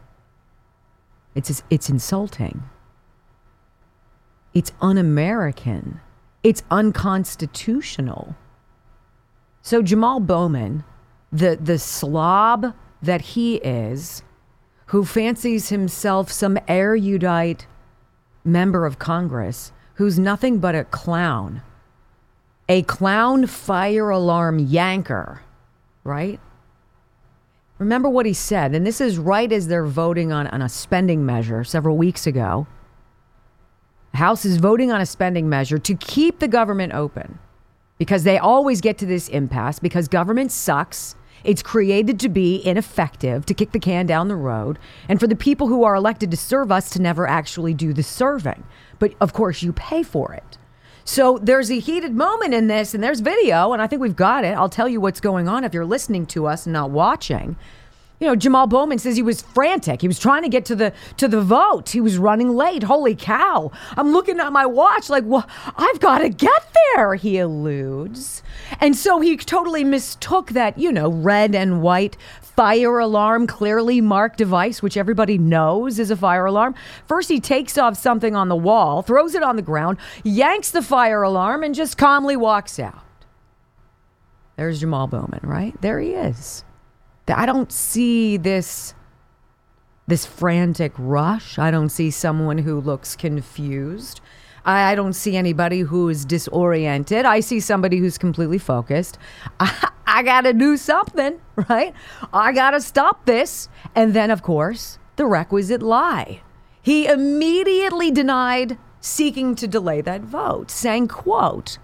It's, 1.35 1.61
it's 1.69 1.89
insulting. 1.89 2.63
It's 4.53 4.71
un 4.81 4.97
American. 4.97 5.99
It's 6.41 6.63
unconstitutional. 6.71 8.37
So 9.61 9.83
Jamaal 9.83 10.25
Bowman, 10.25 10.85
the, 11.33 11.59
the 11.61 11.77
slob 11.77 12.73
that 13.01 13.21
he 13.21 13.57
is, 13.57 14.23
who 14.87 15.03
fancies 15.03 15.67
himself 15.67 16.31
some 16.31 16.57
erudite 16.67 17.67
member 18.45 18.85
of 18.85 18.99
Congress, 18.99 19.73
who's 19.95 20.17
nothing 20.17 20.59
but 20.59 20.75
a 20.75 20.85
clown, 20.85 21.61
a 22.69 22.83
clown 22.83 23.47
fire 23.47 24.11
alarm 24.11 24.63
yanker, 24.65 25.39
right? 26.03 26.39
Remember 27.79 28.07
what 28.07 28.27
he 28.27 28.33
said, 28.33 28.75
and 28.75 28.85
this 28.85 29.01
is 29.01 29.17
right 29.17 29.51
as 29.51 29.67
they're 29.67 29.87
voting 29.87 30.31
on, 30.31 30.45
on 30.47 30.61
a 30.61 30.69
spending 30.69 31.25
measure 31.25 31.63
several 31.63 31.97
weeks 31.97 32.27
ago. 32.27 32.67
House 34.13 34.45
is 34.45 34.57
voting 34.57 34.91
on 34.91 35.01
a 35.01 35.05
spending 35.05 35.49
measure 35.49 35.79
to 35.79 35.95
keep 35.95 36.39
the 36.39 36.47
government 36.47 36.93
open 36.93 37.39
because 37.97 38.23
they 38.23 38.37
always 38.37 38.81
get 38.81 38.99
to 38.99 39.05
this 39.05 39.29
impasse 39.29 39.79
because 39.79 40.07
government 40.07 40.51
sucks. 40.51 41.15
It's 41.43 41.63
created 41.63 42.19
to 42.19 42.29
be 42.29 42.63
ineffective, 42.63 43.45
to 43.47 43.53
kick 43.53 43.71
the 43.71 43.79
can 43.79 44.05
down 44.05 44.27
the 44.27 44.35
road, 44.35 44.77
and 45.07 45.19
for 45.19 45.25
the 45.25 45.35
people 45.35 45.67
who 45.67 45.85
are 45.85 45.95
elected 45.95 46.29
to 46.31 46.37
serve 46.37 46.71
us 46.71 46.89
to 46.91 47.01
never 47.01 47.25
actually 47.25 47.73
do 47.73 47.93
the 47.93 48.03
serving. 48.03 48.63
But 48.99 49.15
of 49.21 49.33
course, 49.33 49.63
you 49.63 49.73
pay 49.73 50.03
for 50.03 50.33
it. 50.33 50.58
So 51.09 51.39
there's 51.41 51.71
a 51.71 51.79
heated 51.79 52.13
moment 52.13 52.53
in 52.53 52.67
this, 52.67 52.93
and 52.93 53.03
there's 53.03 53.19
video, 53.19 53.73
and 53.73 53.81
I 53.81 53.87
think 53.87 53.99
we've 53.99 54.15
got 54.15 54.45
it. 54.45 54.55
I'll 54.55 54.69
tell 54.69 54.87
you 54.87 55.01
what's 55.01 55.19
going 55.19 55.47
on 55.47 55.63
if 55.63 55.73
you're 55.73 55.83
listening 55.83 56.27
to 56.27 56.45
us 56.45 56.67
and 56.67 56.73
not 56.73 56.91
watching. 56.91 57.55
You 58.19 58.27
know, 58.27 58.35
Jamaal 58.35 58.69
Bowman 58.69 58.99
says 58.99 59.15
he 59.15 59.23
was 59.23 59.41
frantic. 59.41 60.01
He 60.01 60.07
was 60.07 60.19
trying 60.19 60.43
to 60.43 60.49
get 60.49 60.65
to 60.65 60.75
the 60.75 60.93
to 61.17 61.27
the 61.27 61.41
vote. 61.41 61.89
He 61.89 61.99
was 61.99 62.19
running 62.19 62.49
late. 62.49 62.83
Holy 62.83 63.15
cow. 63.15 63.71
I'm 63.97 64.11
looking 64.11 64.39
at 64.39 64.53
my 64.53 64.67
watch 64.67 65.09
like, 65.09 65.23
"Well, 65.25 65.49
I've 65.75 65.99
got 65.99 66.19
to 66.19 66.29
get 66.29 66.67
there," 66.93 67.15
he 67.15 67.39
alludes. 67.39 68.43
And 68.79 68.95
so 68.95 69.19
he 69.19 69.35
totally 69.35 69.83
mistook 69.83 70.51
that, 70.51 70.77
you 70.77 70.91
know, 70.91 71.09
red 71.09 71.55
and 71.55 71.81
white 71.81 72.17
fire 72.59 72.99
alarm 72.99 73.47
clearly 73.47 74.01
marked 74.01 74.37
device 74.37 74.81
which 74.81 74.97
everybody 74.97 75.37
knows 75.37 75.97
is 75.97 76.11
a 76.11 76.15
fire 76.17 76.45
alarm. 76.45 76.75
First 77.07 77.29
he 77.29 77.39
takes 77.39 77.77
off 77.77 77.95
something 77.95 78.35
on 78.35 78.49
the 78.49 78.55
wall, 78.57 79.01
throws 79.01 79.33
it 79.33 79.41
on 79.41 79.55
the 79.55 79.61
ground, 79.61 79.97
yanks 80.25 80.69
the 80.69 80.81
fire 80.81 81.23
alarm 81.23 81.63
and 81.63 81.73
just 81.73 81.97
calmly 81.97 82.35
walks 82.35 82.77
out. 82.77 83.05
There's 84.57 84.83
Jamaal 84.83 85.09
Bowman, 85.09 85.39
right? 85.41 85.81
There 85.81 86.01
he 86.01 86.09
is. 86.09 86.65
I 87.29 87.45
don't 87.45 87.71
see 87.71 88.35
this 88.35 88.93
this 90.07 90.25
frantic 90.25 90.91
rush. 90.97 91.57
I 91.57 91.71
don't 91.71 91.87
see 91.87 92.11
someone 92.11 92.57
who 92.57 92.81
looks 92.81 93.15
confused. 93.15 94.19
I, 94.69 94.91
I 94.91 94.95
don't 94.95 95.13
see 95.13 95.35
anybody 95.35 95.79
who 95.79 96.09
is 96.09 96.25
disoriented. 96.25 97.25
I 97.25 97.39
see 97.39 97.59
somebody 97.59 97.97
who's 97.97 98.19
completely 98.19 98.59
focused. 98.59 99.17
I, 99.59 99.89
I 100.05 100.21
got 100.21 100.41
to 100.41 100.53
do 100.53 100.77
something, 100.77 101.41
right? 101.69 101.93
I 102.31 102.51
got 102.51 102.71
to 102.71 102.81
stop 102.81 103.25
this. 103.25 103.67
And 103.95 104.13
then, 104.13 104.29
of 104.29 104.43
course, 104.43 104.99
the 105.15 105.25
requisite 105.25 105.81
lie. 105.81 106.41
He 106.83 107.07
immediately 107.07 108.11
denied 108.11 108.77
seeking 109.01 109.55
to 109.55 109.67
delay 109.67 110.01
that 110.01 110.21
vote, 110.21 110.69
saying, 110.69 111.07
quote, 111.07 111.79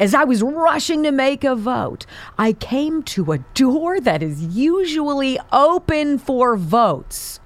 as 0.00 0.12
I 0.12 0.24
was 0.24 0.42
rushing 0.42 1.04
to 1.04 1.12
make 1.12 1.44
a 1.44 1.54
vote, 1.54 2.04
I 2.36 2.52
came 2.52 3.04
to 3.14 3.30
a 3.30 3.38
door 3.54 4.00
that 4.00 4.24
is 4.24 4.56
usually 4.56 5.38
open 5.52 6.18
for 6.18 6.56
votes. 6.56 7.38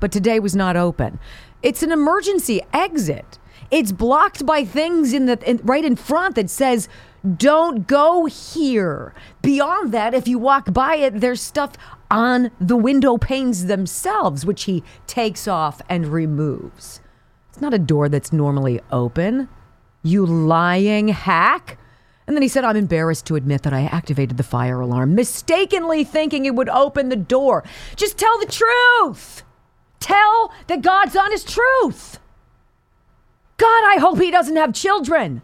But 0.00 0.10
today 0.10 0.40
was 0.40 0.56
not 0.56 0.74
open. 0.74 1.20
It's 1.62 1.84
an 1.84 1.92
emergency 1.92 2.60
exit. 2.72 3.38
It's 3.70 3.92
blocked 3.92 4.44
by 4.44 4.64
things 4.64 5.12
in 5.12 5.26
the 5.26 5.38
in, 5.48 5.60
right 5.62 5.84
in 5.84 5.96
front 5.96 6.34
that 6.34 6.50
says 6.50 6.88
don't 7.36 7.86
go 7.86 8.24
here. 8.26 9.14
Beyond 9.42 9.92
that, 9.92 10.14
if 10.14 10.26
you 10.26 10.38
walk 10.38 10.72
by 10.72 10.96
it, 10.96 11.20
there's 11.20 11.42
stuff 11.42 11.72
on 12.10 12.50
the 12.60 12.76
window 12.76 13.18
panes 13.18 13.66
themselves, 13.66 14.46
which 14.46 14.64
he 14.64 14.82
takes 15.06 15.46
off 15.46 15.82
and 15.88 16.06
removes. 16.06 17.00
It's 17.50 17.60
not 17.60 17.74
a 17.74 17.78
door 17.78 18.08
that's 18.08 18.32
normally 18.32 18.80
open. 18.90 19.48
You 20.02 20.24
lying 20.24 21.08
hack. 21.08 21.78
And 22.26 22.36
then 22.36 22.42
he 22.42 22.48
said, 22.48 22.64
I'm 22.64 22.76
embarrassed 22.76 23.26
to 23.26 23.36
admit 23.36 23.62
that 23.64 23.72
I 23.72 23.82
activated 23.82 24.36
the 24.36 24.42
fire 24.42 24.80
alarm, 24.80 25.14
mistakenly 25.14 26.04
thinking 26.04 26.46
it 26.46 26.54
would 26.54 26.68
open 26.68 27.08
the 27.08 27.16
door. 27.16 27.64
Just 27.96 28.16
tell 28.16 28.38
the 28.38 28.46
truth. 28.46 29.42
Tell 29.98 30.52
that 30.68 30.80
God's 30.80 31.16
honest 31.16 31.48
truth. 31.48 32.19
God, 33.60 33.84
I 33.84 33.98
hope 34.00 34.18
he 34.18 34.30
doesn't 34.30 34.56
have 34.56 34.72
children. 34.72 35.42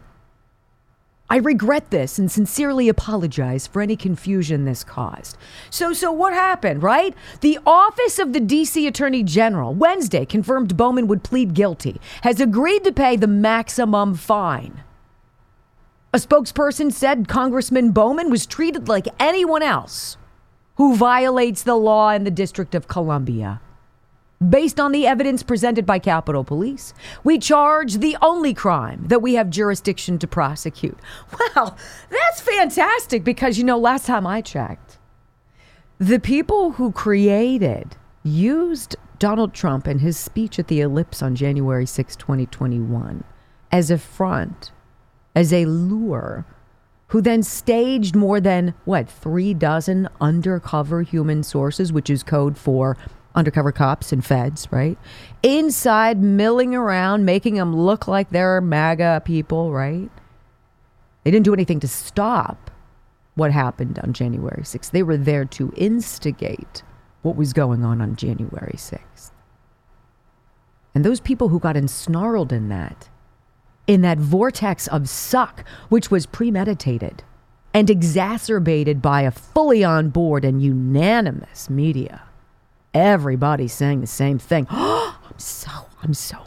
I 1.29 1.37
regret 1.37 1.91
this 1.91 2.17
and 2.17 2.31
sincerely 2.31 2.89
apologize 2.89 3.67
for 3.67 3.79
any 3.79 3.95
confusion 3.95 4.65
this 4.65 4.83
caused. 4.83 5.37
So, 5.69 5.93
so 5.93 6.11
what 6.11 6.33
happened, 6.33 6.81
right? 6.81 7.13
The 7.41 7.59
office 7.63 8.17
of 8.17 8.33
the 8.33 8.39
DC 8.39 8.87
Attorney 8.87 9.21
General 9.21 9.71
Wednesday 9.75 10.25
confirmed 10.25 10.75
Bowman 10.75 11.05
would 11.05 11.23
plead 11.23 11.53
guilty, 11.53 12.01
has 12.23 12.39
agreed 12.39 12.83
to 12.85 12.91
pay 12.91 13.17
the 13.17 13.27
maximum 13.27 14.15
fine. 14.15 14.81
A 16.11 16.17
spokesperson 16.17 16.91
said 16.91 17.27
Congressman 17.27 17.91
Bowman 17.91 18.31
was 18.31 18.47
treated 18.47 18.87
like 18.87 19.07
anyone 19.19 19.61
else 19.61 20.17
who 20.77 20.95
violates 20.95 21.61
the 21.61 21.75
law 21.75 22.09
in 22.09 22.23
the 22.23 22.31
District 22.31 22.73
of 22.73 22.87
Columbia. 22.87 23.61
Based 24.47 24.79
on 24.79 24.91
the 24.91 25.07
evidence 25.07 25.41
presented 25.41 25.85
by 25.85 25.97
Capitol 25.97 26.43
Police, 26.43 26.93
we 27.23 27.39
charge 27.39 27.95
the 27.95 28.15
only 28.21 28.53
crime 28.53 29.05
that 29.07 29.21
we 29.21 29.33
have 29.33 29.49
jurisdiction 29.49 30.19
to 30.19 30.27
prosecute. 30.27 30.97
Well, 31.55 31.75
that's 32.11 32.41
fantastic 32.41 33.23
because, 33.23 33.57
you 33.57 33.63
know, 33.63 33.79
last 33.79 34.05
time 34.05 34.27
I 34.27 34.41
checked, 34.41 34.99
the 35.97 36.19
people 36.19 36.73
who 36.73 36.91
created, 36.91 37.95
used 38.21 38.95
Donald 39.17 39.53
Trump 39.55 39.87
and 39.87 40.01
his 40.01 40.17
speech 40.17 40.59
at 40.59 40.67
the 40.67 40.81
Ellipse 40.81 41.23
on 41.23 41.35
January 41.35 41.87
6, 41.87 42.15
2021, 42.15 43.23
as 43.71 43.89
a 43.89 43.97
front, 43.97 44.71
as 45.35 45.51
a 45.51 45.65
lure, 45.65 46.45
who 47.07 47.21
then 47.21 47.41
staged 47.41 48.15
more 48.15 48.39
than, 48.39 48.75
what, 48.85 49.09
three 49.09 49.55
dozen 49.55 50.07
undercover 50.21 51.01
human 51.01 51.41
sources, 51.41 51.91
which 51.91 52.09
is 52.09 52.21
code 52.21 52.57
for 52.57 52.97
undercover 53.37 53.71
cops 53.71 54.11
and 54.11 54.25
feds, 54.25 54.67
right? 54.71 54.97
Inside, 55.43 56.21
milling 56.21 56.75
around, 56.75 57.23
making 57.23 57.55
them 57.55 57.75
look 57.75 58.07
like 58.07 58.31
they're 58.31 58.59
MAGA 58.59 59.21
people, 59.23 59.71
right? 59.71 60.09
They 61.23 61.31
didn't 61.31 61.45
do 61.45 61.53
anything 61.53 61.79
to 61.81 61.87
stop 61.87 62.71
what 63.35 63.51
happened 63.51 63.99
on 63.99 64.13
January 64.13 64.63
6th. 64.63 64.91
They 64.91 65.03
were 65.03 65.17
there 65.17 65.45
to 65.45 65.71
instigate 65.77 66.81
what 67.21 67.35
was 67.35 67.53
going 67.53 67.85
on 67.85 68.01
on 68.01 68.15
January 68.15 68.75
6th. 68.75 69.31
And 70.95 71.05
those 71.05 71.19
people 71.19 71.49
who 71.49 71.59
got 71.59 71.75
ensnarled 71.75 72.51
in 72.51 72.69
that, 72.69 73.09
in 73.85 74.01
that 74.01 74.17
vortex 74.17 74.87
of 74.87 75.07
suck, 75.07 75.63
which 75.89 76.09
was 76.09 76.25
premeditated 76.25 77.23
and 77.73 77.89
exacerbated 77.89 78.99
by 78.99 79.21
a 79.21 79.31
fully 79.31 79.83
on 79.83 80.09
board 80.09 80.43
and 80.43 80.63
unanimous 80.63 81.69
media, 81.69 82.23
everybody's 82.93 83.73
saying 83.73 84.01
the 84.01 84.07
same 84.07 84.39
thing. 84.39 84.67
I'm 84.69 85.39
so, 85.39 85.71
I'm 86.01 86.13
so, 86.13 86.37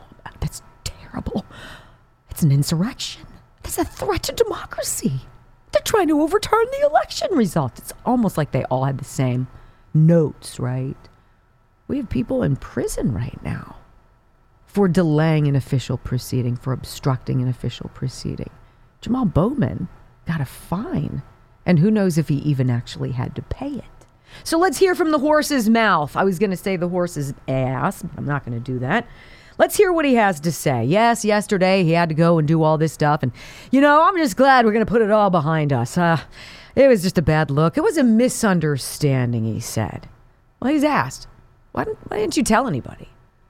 that's 0.40 0.62
terrible. 0.84 1.44
It's 2.30 2.42
an 2.42 2.52
insurrection. 2.52 3.26
That's 3.62 3.78
a 3.78 3.84
threat 3.84 4.24
to 4.24 4.32
democracy. 4.32 5.20
They're 5.72 5.82
trying 5.82 6.08
to 6.08 6.20
overturn 6.20 6.66
the 6.72 6.86
election 6.86 7.28
results. 7.32 7.78
It's 7.78 7.92
almost 8.04 8.36
like 8.36 8.50
they 8.50 8.64
all 8.64 8.84
had 8.84 8.98
the 8.98 9.04
same 9.04 9.46
notes, 9.94 10.58
right? 10.58 10.96
We 11.86 11.98
have 11.98 12.08
people 12.08 12.42
in 12.42 12.56
prison 12.56 13.12
right 13.12 13.38
now 13.42 13.76
for 14.66 14.88
delaying 14.88 15.48
an 15.48 15.56
official 15.56 15.98
proceeding, 15.98 16.56
for 16.56 16.72
obstructing 16.72 17.42
an 17.42 17.48
official 17.48 17.90
proceeding. 17.92 18.50
Jamaal 19.02 19.32
Bowman 19.32 19.88
got 20.26 20.40
a 20.40 20.44
fine, 20.44 21.22
and 21.66 21.78
who 21.78 21.90
knows 21.90 22.18
if 22.18 22.28
he 22.28 22.36
even 22.36 22.70
actually 22.70 23.12
had 23.12 23.34
to 23.34 23.42
pay 23.42 23.70
it. 23.70 23.99
So 24.44 24.58
let's 24.58 24.78
hear 24.78 24.94
from 24.94 25.10
the 25.10 25.18
horse's 25.18 25.68
mouth. 25.68 26.16
I 26.16 26.24
was 26.24 26.38
going 26.38 26.50
to 26.50 26.56
say 26.56 26.76
the 26.76 26.88
horse's 26.88 27.34
ass, 27.48 28.04
I'm 28.16 28.24
not 28.24 28.44
going 28.44 28.58
to 28.58 28.64
do 28.64 28.78
that. 28.80 29.06
Let's 29.58 29.76
hear 29.76 29.92
what 29.92 30.06
he 30.06 30.14
has 30.14 30.40
to 30.40 30.52
say. 30.52 30.84
Yes, 30.84 31.24
yesterday 31.24 31.84
he 31.84 31.92
had 31.92 32.08
to 32.08 32.14
go 32.14 32.38
and 32.38 32.48
do 32.48 32.62
all 32.62 32.78
this 32.78 32.94
stuff. 32.94 33.22
And, 33.22 33.30
you 33.70 33.80
know, 33.80 34.02
I'm 34.02 34.16
just 34.16 34.36
glad 34.36 34.64
we're 34.64 34.72
going 34.72 34.86
to 34.86 34.90
put 34.90 35.02
it 35.02 35.10
all 35.10 35.28
behind 35.28 35.72
us. 35.72 35.98
Uh, 35.98 36.18
it 36.74 36.88
was 36.88 37.02
just 37.02 37.18
a 37.18 37.22
bad 37.22 37.50
look. 37.50 37.76
It 37.76 37.82
was 37.82 37.98
a 37.98 38.02
misunderstanding, 38.02 39.44
he 39.44 39.60
said. 39.60 40.08
Well, 40.60 40.72
he's 40.72 40.84
asked, 40.84 41.28
why 41.72 41.84
didn't, 41.84 41.98
why 42.10 42.18
didn't 42.18 42.38
you 42.38 42.42
tell 42.42 42.66
anybody? 42.66 43.08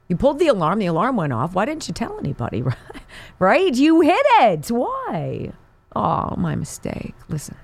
You 0.08 0.16
pulled 0.16 0.40
the 0.40 0.48
alarm, 0.48 0.80
the 0.80 0.86
alarm 0.86 1.14
went 1.14 1.32
off. 1.32 1.54
Why 1.54 1.64
didn't 1.64 1.86
you 1.86 1.94
tell 1.94 2.18
anybody? 2.18 2.64
right? 3.38 3.72
You 3.72 4.00
hit 4.00 4.26
it. 4.40 4.68
Why? 4.68 5.52
Oh, 5.94 6.34
my 6.36 6.56
mistake. 6.56 7.14
Listen. 7.28 7.54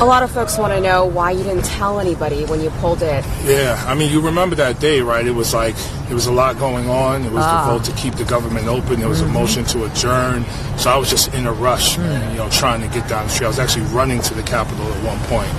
A 0.00 0.04
lot 0.10 0.22
of 0.22 0.30
folks 0.30 0.56
want 0.56 0.72
to 0.72 0.80
know 0.80 1.04
why 1.04 1.30
you 1.30 1.42
didn't 1.42 1.64
tell 1.66 2.00
anybody 2.00 2.46
when 2.46 2.62
you 2.62 2.70
pulled 2.80 3.02
it. 3.02 3.22
Yeah, 3.44 3.82
I 3.86 3.94
mean, 3.94 4.10
you 4.10 4.22
remember 4.22 4.56
that 4.56 4.80
day, 4.80 5.02
right? 5.02 5.26
It 5.26 5.32
was 5.34 5.52
like, 5.52 5.74
it 6.10 6.14
was 6.14 6.26
a 6.26 6.32
lot 6.32 6.58
going 6.58 6.88
on. 6.88 7.22
It 7.26 7.30
was 7.32 7.44
Ah. 7.44 7.66
the 7.66 7.72
vote 7.78 7.84
to 7.84 7.92
keep 8.00 8.14
the 8.14 8.24
government 8.24 8.66
open. 8.66 8.98
There 8.98 9.10
was 9.10 9.20
a 9.20 9.26
motion 9.26 9.62
to 9.66 9.84
adjourn. 9.84 10.46
So 10.78 10.90
I 10.90 10.96
was 10.96 11.10
just 11.10 11.34
in 11.34 11.46
a 11.46 11.52
rush, 11.52 11.98
and, 11.98 12.32
you 12.32 12.38
know, 12.38 12.48
trying 12.48 12.80
to 12.80 12.88
get 12.88 13.06
down 13.10 13.26
the 13.26 13.30
street. 13.30 13.44
I 13.44 13.48
was 13.50 13.58
actually 13.58 13.84
running 13.88 14.22
to 14.22 14.32
the 14.32 14.42
Capitol 14.42 14.86
at 14.90 15.04
one 15.04 15.18
point. 15.28 15.52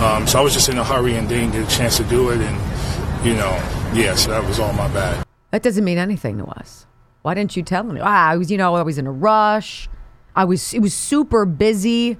Um, 0.00 0.28
so 0.28 0.38
I 0.38 0.42
was 0.42 0.54
just 0.54 0.68
in 0.68 0.78
a 0.78 0.84
hurry 0.84 1.16
and 1.16 1.28
didn't 1.28 1.50
get 1.50 1.66
a 1.66 1.76
chance 1.76 1.96
to 1.96 2.04
do 2.04 2.30
it. 2.30 2.40
And, 2.40 3.26
you 3.26 3.34
know, 3.34 3.50
yeah, 3.94 4.14
so 4.14 4.30
that 4.30 4.44
was 4.46 4.60
all 4.60 4.72
my 4.74 4.86
bad. 4.88 5.24
That 5.50 5.62
doesn't 5.64 5.84
mean 5.84 5.98
anything 5.98 6.38
to 6.38 6.44
us. 6.44 6.86
Why 7.22 7.34
didn't 7.34 7.56
you 7.56 7.64
tell 7.64 7.82
me? 7.82 7.98
Ah, 8.00 8.28
I 8.28 8.36
was, 8.36 8.48
you 8.48 8.58
know, 8.58 8.76
I 8.76 8.82
was 8.82 8.96
in 8.96 9.08
a 9.08 9.12
rush. 9.12 9.88
I 10.36 10.44
was, 10.44 10.72
it 10.72 10.78
was 10.78 10.94
super 10.94 11.44
busy. 11.44 12.16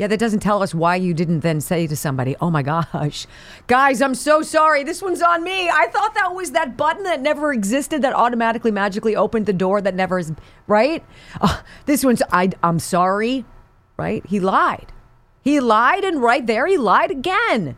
Yeah, 0.00 0.06
that 0.06 0.18
doesn't 0.18 0.40
tell 0.40 0.62
us 0.62 0.74
why 0.74 0.96
you 0.96 1.12
didn't 1.12 1.40
then 1.40 1.60
say 1.60 1.86
to 1.86 1.94
somebody, 1.94 2.34
oh 2.40 2.50
my 2.50 2.62
gosh, 2.62 3.26
guys, 3.66 4.00
I'm 4.00 4.14
so 4.14 4.40
sorry. 4.40 4.82
This 4.82 5.02
one's 5.02 5.20
on 5.20 5.44
me. 5.44 5.68
I 5.68 5.88
thought 5.88 6.14
that 6.14 6.34
was 6.34 6.52
that 6.52 6.74
button 6.74 7.02
that 7.02 7.20
never 7.20 7.52
existed 7.52 8.00
that 8.00 8.14
automatically 8.14 8.70
magically 8.70 9.14
opened 9.14 9.44
the 9.44 9.52
door 9.52 9.82
that 9.82 9.94
never 9.94 10.18
is, 10.18 10.32
right? 10.66 11.04
This 11.84 12.02
one's, 12.02 12.22
I, 12.32 12.48
I'm 12.62 12.78
sorry, 12.78 13.44
right? 13.98 14.24
He 14.24 14.40
lied. 14.40 14.90
He 15.42 15.60
lied, 15.60 16.02
and 16.02 16.22
right 16.22 16.46
there, 16.46 16.66
he 16.66 16.78
lied 16.78 17.10
again. 17.10 17.76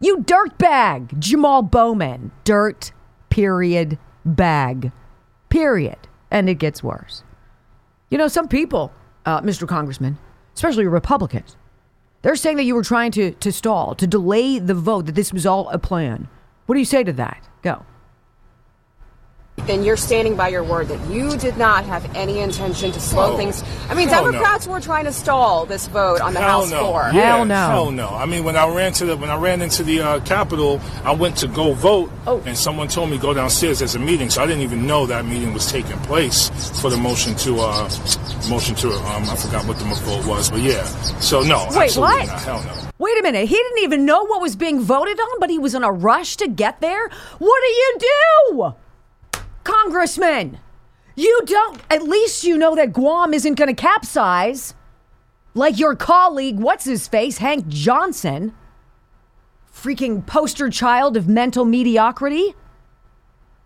You 0.00 0.16
dirtbag, 0.16 1.20
Jamaal 1.20 1.70
Bowman. 1.70 2.32
Dirt, 2.42 2.90
period, 3.28 3.96
bag, 4.24 4.90
period. 5.50 6.08
And 6.32 6.48
it 6.48 6.56
gets 6.56 6.82
worse. 6.82 7.22
You 8.10 8.18
know, 8.18 8.26
some 8.26 8.48
people, 8.48 8.92
uh, 9.24 9.40
Mr. 9.42 9.68
Congressman, 9.68 10.18
especially 10.52 10.88
Republicans, 10.88 11.56
They're 12.22 12.36
saying 12.36 12.58
that 12.58 12.64
you 12.64 12.74
were 12.74 12.82
trying 12.82 13.12
to, 13.12 13.32
to 13.32 13.52
stall, 13.52 13.94
to 13.94 14.06
delay 14.06 14.58
the 14.58 14.74
vote, 14.74 15.06
that 15.06 15.14
this 15.14 15.32
was 15.32 15.46
all 15.46 15.68
a 15.70 15.78
plan. 15.78 16.28
What 16.66 16.74
do 16.74 16.78
you 16.78 16.84
say 16.84 17.02
to 17.04 17.12
that? 17.14 17.48
Go. 17.62 17.84
Then 19.66 19.84
you're 19.84 19.96
standing 19.96 20.36
by 20.36 20.48
your 20.48 20.64
word 20.64 20.88
that 20.88 21.10
you 21.10 21.36
did 21.36 21.56
not 21.56 21.84
have 21.84 22.04
any 22.16 22.40
intention 22.40 22.90
to 22.92 23.00
slow 23.00 23.34
Oh, 23.34 23.36
things. 23.36 23.62
I 23.88 23.94
mean, 23.94 24.08
hell 24.08 24.24
no. 24.24 24.32
Democrats 24.32 24.66
were 24.66 24.80
trying 24.80 25.04
to 25.04 25.12
stall 25.12 25.66
this 25.66 25.86
vote 25.88 26.20
on 26.20 26.34
the 26.34 26.40
Hell 26.40 26.60
House 26.62 26.70
no. 26.70 26.78
floor. 26.80 27.10
Yeah, 27.12 27.36
Hell 27.36 27.44
no. 27.44 27.54
Hell 27.54 27.90
no. 27.90 28.08
I 28.08 28.26
mean, 28.26 28.44
when 28.44 28.56
I 28.56 28.66
ran 28.74 28.92
to 28.94 29.04
the 29.06 29.16
when 29.16 29.30
I 29.30 29.36
ran 29.36 29.62
into 29.62 29.82
the 29.82 30.00
uh, 30.00 30.20
Capitol, 30.20 30.80
I 31.04 31.12
went 31.14 31.36
to 31.38 31.48
go 31.48 31.72
vote, 31.74 32.10
Oh. 32.26 32.42
and 32.46 32.56
someone 32.56 32.88
told 32.88 33.10
me 33.10 33.18
go 33.18 33.32
downstairs. 33.34 33.78
There's 33.80 33.94
a 33.94 33.98
meeting, 33.98 34.30
so 34.30 34.42
I 34.42 34.46
didn't 34.46 34.62
even 34.62 34.86
know 34.86 35.06
that 35.06 35.24
meeting 35.24 35.52
was 35.54 35.70
taking 35.70 35.98
place 36.00 36.50
for 36.80 36.90
the 36.90 36.96
motion 36.96 37.34
to 37.36 37.60
uh, 37.60 37.88
motion 38.48 38.74
to 38.76 38.90
um, 38.90 39.22
I 39.28 39.36
forgot 39.36 39.66
what 39.66 39.78
the 39.78 39.84
vote 39.84 40.26
was, 40.26 40.50
but 40.50 40.60
yeah. 40.60 40.84
So 41.20 41.42
no, 41.42 41.66
Wait, 41.70 41.84
absolutely 41.84 42.16
what? 42.16 42.26
not. 42.26 42.40
Hell 42.42 42.62
no. 42.64 42.90
Wait 42.98 43.18
a 43.18 43.22
minute. 43.22 43.48
He 43.48 43.54
didn't 43.56 43.78
even 43.78 44.04
know 44.04 44.24
what 44.26 44.40
was 44.42 44.56
being 44.56 44.80
voted 44.80 45.18
on, 45.18 45.40
but 45.40 45.48
he 45.50 45.58
was 45.58 45.74
in 45.74 45.82
a 45.84 45.90
rush 45.92 46.36
to 46.36 46.48
get 46.48 46.80
there? 46.80 47.08
What 47.38 47.60
do 47.62 47.68
you 47.68 47.96
do? 47.98 48.74
Congressman, 49.64 50.58
you 51.16 51.42
don't, 51.44 51.80
at 51.90 52.02
least 52.02 52.44
you 52.44 52.56
know 52.56 52.74
that 52.74 52.92
Guam 52.92 53.34
isn't 53.34 53.54
going 53.54 53.74
to 53.74 53.80
capsize 53.80 54.74
like 55.54 55.78
your 55.78 55.96
colleague, 55.96 56.58
what's 56.58 56.84
his 56.84 57.08
face, 57.08 57.38
Hank 57.38 57.66
Johnson, 57.68 58.54
freaking 59.74 60.24
poster 60.24 60.70
child 60.70 61.16
of 61.16 61.28
mental 61.28 61.64
mediocrity. 61.64 62.54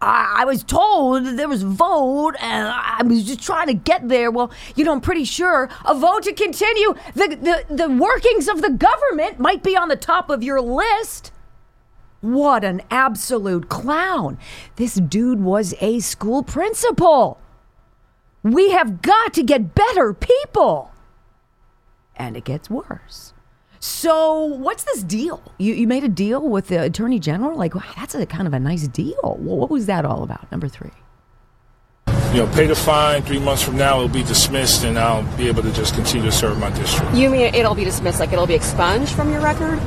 I, 0.01 0.37
I 0.39 0.45
was 0.45 0.63
told 0.63 1.25
there 1.25 1.49
was 1.49 1.63
a 1.63 1.67
vote 1.67 2.35
and 2.41 2.69
I 2.69 3.03
was 3.05 3.25
just 3.25 3.43
trying 3.43 3.69
to 3.69 3.75
get 3.75 4.09
there. 4.09 4.31
Well, 4.31 4.51
you 4.77 4.85
know, 4.85 4.93
I'm 4.93 5.01
pretty 5.01 5.25
sure 5.25 5.69
a 5.85 5.95
vote 5.95 6.25
to 6.25 6.33
continue 6.33 6.95
the, 7.15 7.65
the, 7.69 7.75
the 7.75 7.91
workings 7.91 8.49
of 8.49 8.63
the 8.63 8.71
government 8.71 9.39
might 9.39 9.63
be 9.63 9.77
on 9.77 9.89
the 9.89 9.97
top 9.97 10.31
of 10.31 10.43
your 10.43 10.61
list. 10.61 11.33
What 12.25 12.65
an 12.65 12.81
absolute 12.91 13.69
clown. 13.69 14.39
This 14.77 14.95
dude 14.95 15.41
was 15.41 15.75
a 15.83 16.01
school 16.01 16.43
principal. 16.43 17.39
We 18.43 18.71
have 18.71 19.03
got 19.03 19.35
to 19.35 19.43
get 19.43 19.75
better 19.75 20.15
people. 20.15 20.91
And 22.17 22.35
it 22.35 22.45
gets 22.45 22.71
worse. 22.71 23.35
So, 23.79 24.43
what's 24.43 24.85
this 24.85 25.03
deal? 25.03 25.43
You, 25.59 25.75
you 25.75 25.87
made 25.87 26.03
a 26.03 26.09
deal 26.09 26.49
with 26.49 26.69
the 26.69 26.83
attorney 26.83 27.19
general? 27.19 27.59
Like, 27.59 27.75
wow, 27.75 27.93
that's 27.95 28.15
a 28.15 28.25
kind 28.25 28.47
of 28.47 28.55
a 28.55 28.59
nice 28.59 28.89
deal. 28.89 29.37
Well, 29.39 29.59
what 29.59 29.69
was 29.69 29.85
that 29.85 30.07
all 30.07 30.23
about? 30.23 30.51
Number 30.51 30.67
three. 30.67 30.93
You 32.33 32.47
know, 32.47 32.47
pay 32.55 32.67
the 32.67 32.75
fine. 32.75 33.21
Three 33.21 33.39
months 33.39 33.63
from 33.63 33.77
now, 33.77 33.97
it'll 33.97 34.09
be 34.09 34.23
dismissed, 34.23 34.85
and 34.85 34.99
I'll 34.99 35.25
be 35.37 35.47
able 35.47 35.63
to 35.63 35.73
just 35.73 35.95
continue 35.95 36.25
to 36.25 36.33
serve 36.33 36.59
my 36.59 36.71
district. 36.71 37.15
You 37.15 37.29
mean 37.29 37.55
it'll 37.55 37.75
be 37.75 37.85
dismissed, 37.85 38.19
like 38.19 38.33
it'll 38.33 38.47
be 38.47 38.55
expunged 38.55 39.13
from 39.13 39.31
your 39.31 39.43
record? 39.43 39.79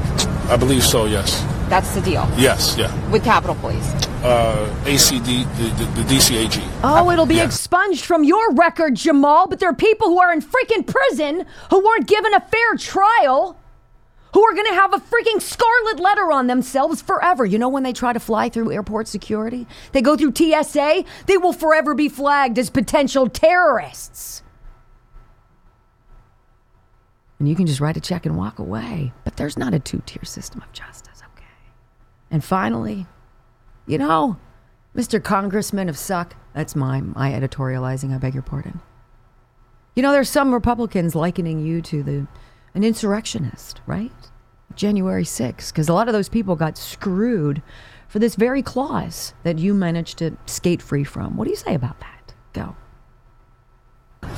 I 0.49 0.55
believe 0.55 0.83
so. 0.83 1.05
Yes. 1.05 1.43
That's 1.69 1.93
the 1.93 2.01
deal 2.01 2.27
Yes. 2.37 2.75
Yeah. 2.77 2.91
with 3.11 3.23
Capitol 3.23 3.55
Police. 3.55 3.85
Uh, 4.23 4.73
ACD, 4.85 5.43
the, 5.57 5.83
the, 5.83 6.01
the 6.01 6.15
DCAG. 6.15 6.61
Oh, 6.83 7.11
it'll 7.11 7.25
be 7.25 7.35
Yeah. 7.35 7.43
expunged 7.45 8.03
from 8.05 8.23
your 8.23 8.53
record, 8.53 8.95
Jamaal, 8.95 9.49
but 9.49 9.59
there 9.59 9.69
are 9.69 9.75
people 9.75 10.07
who 10.07 10.19
are 10.19 10.31
in 10.33 10.41
freaking 10.41 10.85
prison 10.87 11.45
who 11.69 11.83
weren't 11.85 12.07
given 12.07 12.33
a 12.33 12.39
fair 12.39 12.75
trial, 12.77 13.57
who 14.33 14.43
are 14.43 14.53
going 14.53 14.67
to 14.67 14.73
have 14.73 14.93
a 14.93 14.97
freaking 14.97 15.41
scarlet 15.41 15.99
letter 15.99 16.31
on 16.31 16.47
themselves 16.47 17.01
forever. 17.01 17.45
You 17.45 17.59
know, 17.59 17.69
when 17.69 17.83
they 17.83 17.93
try 17.93 18.11
to 18.13 18.19
fly 18.19 18.49
through 18.49 18.71
airport 18.71 19.07
security, 19.07 19.67
they 19.91 20.01
go 20.01 20.15
through 20.15 20.33
TSA, 20.35 21.03
they 21.27 21.37
will 21.37 21.53
forever 21.53 21.93
be 21.93 22.07
flagged 22.09 22.57
as 22.57 22.69
potential 22.69 23.27
terrorists. 23.29 24.41
And 27.39 27.47
you 27.47 27.55
can 27.55 27.67
just 27.67 27.79
write 27.79 27.97
a 27.97 28.01
check 28.01 28.25
and 28.25 28.35
walk 28.35 28.57
away. 28.57 29.13
But 29.23 29.37
there's 29.37 29.57
not 29.57 29.73
a 29.73 29.79
two 29.79 30.01
tier 30.07 30.23
system 30.25 30.61
of 30.61 30.71
justice, 30.73 31.06
okay? 31.06 31.06
And 32.29 32.43
finally, 32.43 33.07
you 33.85 33.97
know, 33.97 34.37
Mr. 34.95 35.23
Congressman 35.23 35.89
of 35.89 35.97
Suck, 35.97 36.35
that's 36.53 36.75
my, 36.75 37.01
my 37.01 37.31
editorializing, 37.31 38.13
I 38.13 38.17
beg 38.17 38.33
your 38.33 38.43
pardon. 38.43 38.81
You 39.95 40.03
know, 40.03 40.11
there's 40.11 40.29
some 40.29 40.53
Republicans 40.53 41.15
likening 41.15 41.65
you 41.65 41.81
to 41.83 42.03
the 42.03 42.27
an 42.73 42.83
insurrectionist, 42.83 43.81
right? 43.87 44.11
January 44.75 45.23
6th, 45.23 45.69
because 45.69 45.89
a 45.89 45.93
lot 45.93 46.07
of 46.07 46.13
those 46.13 46.29
people 46.29 46.55
got 46.55 46.77
screwed 46.77 47.63
for 48.07 48.19
this 48.19 48.35
very 48.35 48.61
clause 48.61 49.33
that 49.43 49.57
you 49.57 49.73
managed 49.73 50.19
to 50.19 50.37
skate 50.45 50.81
free 50.81 51.03
from. 51.03 51.35
What 51.35 51.45
do 51.45 51.49
you 51.49 51.57
say 51.57 51.73
about 51.73 51.99
that? 52.01 52.33
Go. 52.53 52.75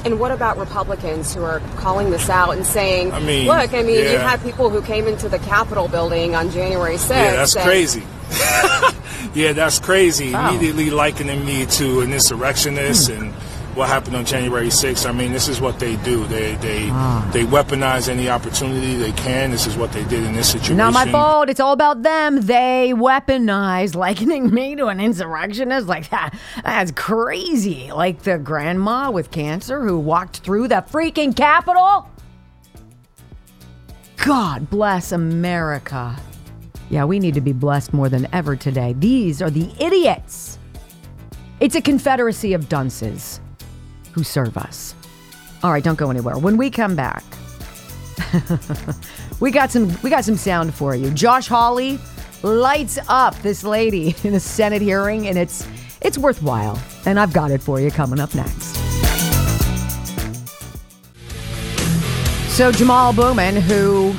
And 0.06 0.20
what 0.20 0.32
about 0.32 0.58
Republicans 0.58 1.34
who 1.34 1.44
are 1.44 1.60
calling 1.78 2.10
this 2.10 2.30
out 2.30 2.56
and 2.56 2.66
saying, 2.66 3.12
I 3.12 3.20
mean, 3.20 3.48
look, 3.48 3.74
I 3.74 3.84
mean, 3.84 3.96
you 3.96 4.04
yeah. 4.04 4.30
had 4.30 4.42
people 4.42 4.70
who 4.70 4.82
came 4.82 5.08
into 5.08 5.28
the 5.28 5.40
Capitol 5.40 5.88
building 5.88 6.36
on 6.36 6.52
January 6.52 6.96
6th. 6.96 7.10
Yeah, 7.10 7.36
that's 7.36 7.56
and- 7.56 7.66
crazy. 7.66 8.04
yeah, 9.34 9.52
that's 9.54 9.80
crazy. 9.80 10.32
Wow. 10.32 10.50
Immediately 10.50 10.90
likening 10.92 11.46
me 11.46 11.66
to 11.66 12.02
an 12.02 12.14
insurrectionist 12.14 13.10
hmm. 13.10 13.24
and 13.24 13.34
what 13.80 13.88
happened 13.88 14.16
on 14.18 14.26
January 14.26 14.68
6th. 14.68 15.10
I 15.10 15.14
mean, 15.14 15.32
this 15.32 15.48
is 15.48 15.62
what 15.62 15.80
they 15.80 15.96
do. 15.98 16.26
They 16.26 16.56
they 16.56 16.90
ah. 16.92 17.28
they 17.32 17.46
weaponize 17.46 18.10
any 18.10 18.30
opportunity 18.30 18.96
they 18.96 19.14
can. 19.14 19.52
This 19.52 19.66
is 19.68 19.78
what 19.78 19.94
they 19.94 20.04
did 20.04 20.26
in 20.26 20.34
this 20.34 20.52
situation. 20.52 20.76
Not 20.76 20.94
my 20.94 21.10
fault. 21.10 21.50
It's 21.50 21.62
all 21.62 21.72
about 21.72 22.04
them. 22.04 22.42
They 22.42 22.92
weaponize 22.94 23.96
likening 23.96 24.50
me 24.54 24.76
to 24.76 24.88
an 24.88 25.00
insurrectionist. 25.00 25.88
Like 25.88 26.10
that. 26.10 26.38
That's 26.64 26.92
crazy. 26.92 27.92
Like 27.92 28.24
the 28.24 28.38
grandma 28.38 29.12
with 29.12 29.32
cancer 29.32 29.82
who 29.82 29.98
walked 29.98 30.40
through 30.40 30.68
the 30.68 30.84
freaking 30.92 31.36
Capitol. 31.36 32.10
God 34.18 34.70
bless 34.70 35.14
America. 35.14 36.18
Yeah, 36.90 37.06
we 37.06 37.20
need 37.20 37.36
to 37.36 37.42
be 37.42 37.54
blessed 37.54 37.94
more 37.94 38.10
than 38.10 38.28
ever 38.34 38.58
today. 38.58 38.94
These 38.98 39.42
are 39.42 39.50
the 39.50 39.72
idiots. 39.80 40.60
It's 41.62 41.76
a 41.76 41.82
confederacy 41.82 42.52
of 42.52 42.68
dunces 42.68 43.40
who 44.14 44.24
serve 44.24 44.58
us. 44.58 44.96
All 45.64 45.72
right, 45.72 45.84
don't 45.84 45.98
go 45.98 46.10
anywhere. 46.10 46.38
When 46.38 46.58
we 46.58 46.70
come 46.70 46.96
back, 46.96 47.24
we 49.40 49.52
got 49.52 49.72
some 49.72 49.96
we 50.02 50.10
got 50.10 50.24
some 50.26 50.38
sound 50.38 50.74
for 50.74 50.96
you. 50.96 51.12
Josh 51.12 51.48
Hawley 51.48 52.00
lights 52.44 52.98
up 53.08 53.36
this 53.42 53.64
lady 53.64 54.16
in 54.24 54.34
a 54.34 54.40
Senate 54.40 54.82
hearing, 54.82 55.28
and 55.28 55.38
it's 55.38 55.68
it's 56.02 56.18
worthwhile. 56.18 56.80
And 57.06 57.20
I've 57.20 57.34
got 57.34 57.52
it 57.52 57.62
for 57.62 57.80
you 57.80 57.92
coming 57.92 58.20
up 58.20 58.34
next. 58.36 58.76
So 62.56 62.72
Jamaal 62.72 63.16
Bowman, 63.16 63.56
who 63.56 64.14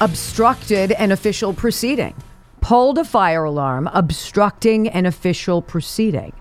obstructed 0.00 0.92
an 0.92 1.12
official 1.12 1.54
proceeding, 1.54 2.14
pulled 2.60 2.98
a 2.98 3.04
fire 3.04 3.44
alarm, 3.44 3.88
obstructing 3.92 4.88
an 4.88 5.06
official 5.06 5.62
proceeding. 5.62 6.34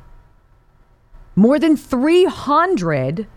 More 1.36 1.60
than 1.60 1.78
300 1.78 3.28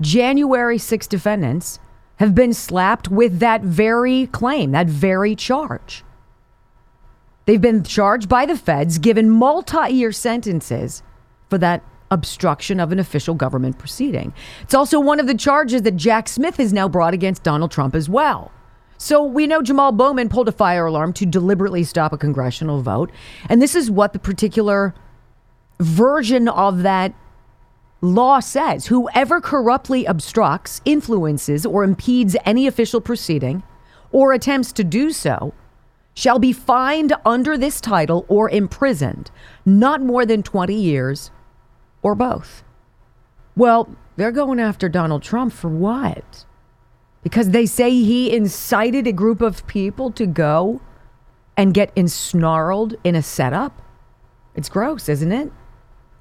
January 0.00 0.78
6 0.78 1.06
defendants 1.06 1.78
have 2.16 2.34
been 2.34 2.52
slapped 2.52 3.08
with 3.08 3.38
that 3.38 3.62
very 3.62 4.26
claim, 4.28 4.72
that 4.72 4.86
very 4.86 5.36
charge. 5.36 6.04
They've 7.46 7.60
been 7.60 7.82
charged 7.82 8.28
by 8.28 8.44
the 8.44 8.56
feds, 8.56 8.98
given 8.98 9.30
multi 9.30 9.90
year 9.90 10.12
sentences 10.12 11.02
for 11.48 11.58
that 11.58 11.82
obstruction 12.10 12.80
of 12.80 12.92
an 12.92 12.98
official 12.98 13.34
government 13.34 13.78
proceeding. 13.78 14.32
It's 14.62 14.74
also 14.74 14.98
one 14.98 15.20
of 15.20 15.26
the 15.26 15.34
charges 15.34 15.82
that 15.82 15.96
Jack 15.96 16.28
Smith 16.28 16.56
has 16.56 16.72
now 16.72 16.88
brought 16.88 17.14
against 17.14 17.42
Donald 17.42 17.70
Trump 17.70 17.94
as 17.94 18.08
well. 18.08 18.50
So 18.96 19.22
we 19.22 19.46
know 19.46 19.62
Jamaal 19.62 19.96
Bowman 19.96 20.28
pulled 20.28 20.48
a 20.48 20.52
fire 20.52 20.86
alarm 20.86 21.12
to 21.14 21.26
deliberately 21.26 21.84
stop 21.84 22.12
a 22.12 22.18
congressional 22.18 22.82
vote. 22.82 23.12
And 23.48 23.62
this 23.62 23.74
is 23.74 23.90
what 23.90 24.12
the 24.12 24.18
particular 24.18 24.94
version 25.80 26.48
of 26.48 26.82
that 26.82 27.14
law 28.00 28.40
says 28.40 28.86
whoever 28.86 29.40
corruptly 29.40 30.04
obstructs, 30.04 30.80
influences, 30.84 31.66
or 31.66 31.84
impedes 31.84 32.36
any 32.44 32.66
official 32.66 33.00
proceeding 33.00 33.62
or 34.12 34.32
attempts 34.32 34.72
to 34.72 34.84
do 34.84 35.10
so 35.10 35.52
shall 36.14 36.38
be 36.38 36.52
fined 36.52 37.12
under 37.24 37.56
this 37.56 37.80
title 37.80 38.24
or 38.28 38.50
imprisoned 38.50 39.30
not 39.64 40.00
more 40.00 40.26
than 40.26 40.42
20 40.42 40.74
years 40.74 41.30
or 42.02 42.14
both. 42.14 42.64
Well, 43.56 43.96
they're 44.16 44.32
going 44.32 44.58
after 44.58 44.88
Donald 44.88 45.22
Trump 45.22 45.52
for 45.52 45.68
what? 45.68 46.44
Because 47.22 47.50
they 47.50 47.66
say 47.66 47.90
he 47.90 48.34
incited 48.34 49.06
a 49.06 49.12
group 49.12 49.40
of 49.40 49.66
people 49.66 50.10
to 50.12 50.26
go 50.26 50.80
and 51.56 51.74
get 51.74 51.94
ensnarled 51.94 52.94
in 53.02 53.14
a 53.14 53.22
setup? 53.22 53.82
It's 54.54 54.68
gross, 54.68 55.08
isn't 55.08 55.32
it? 55.32 55.52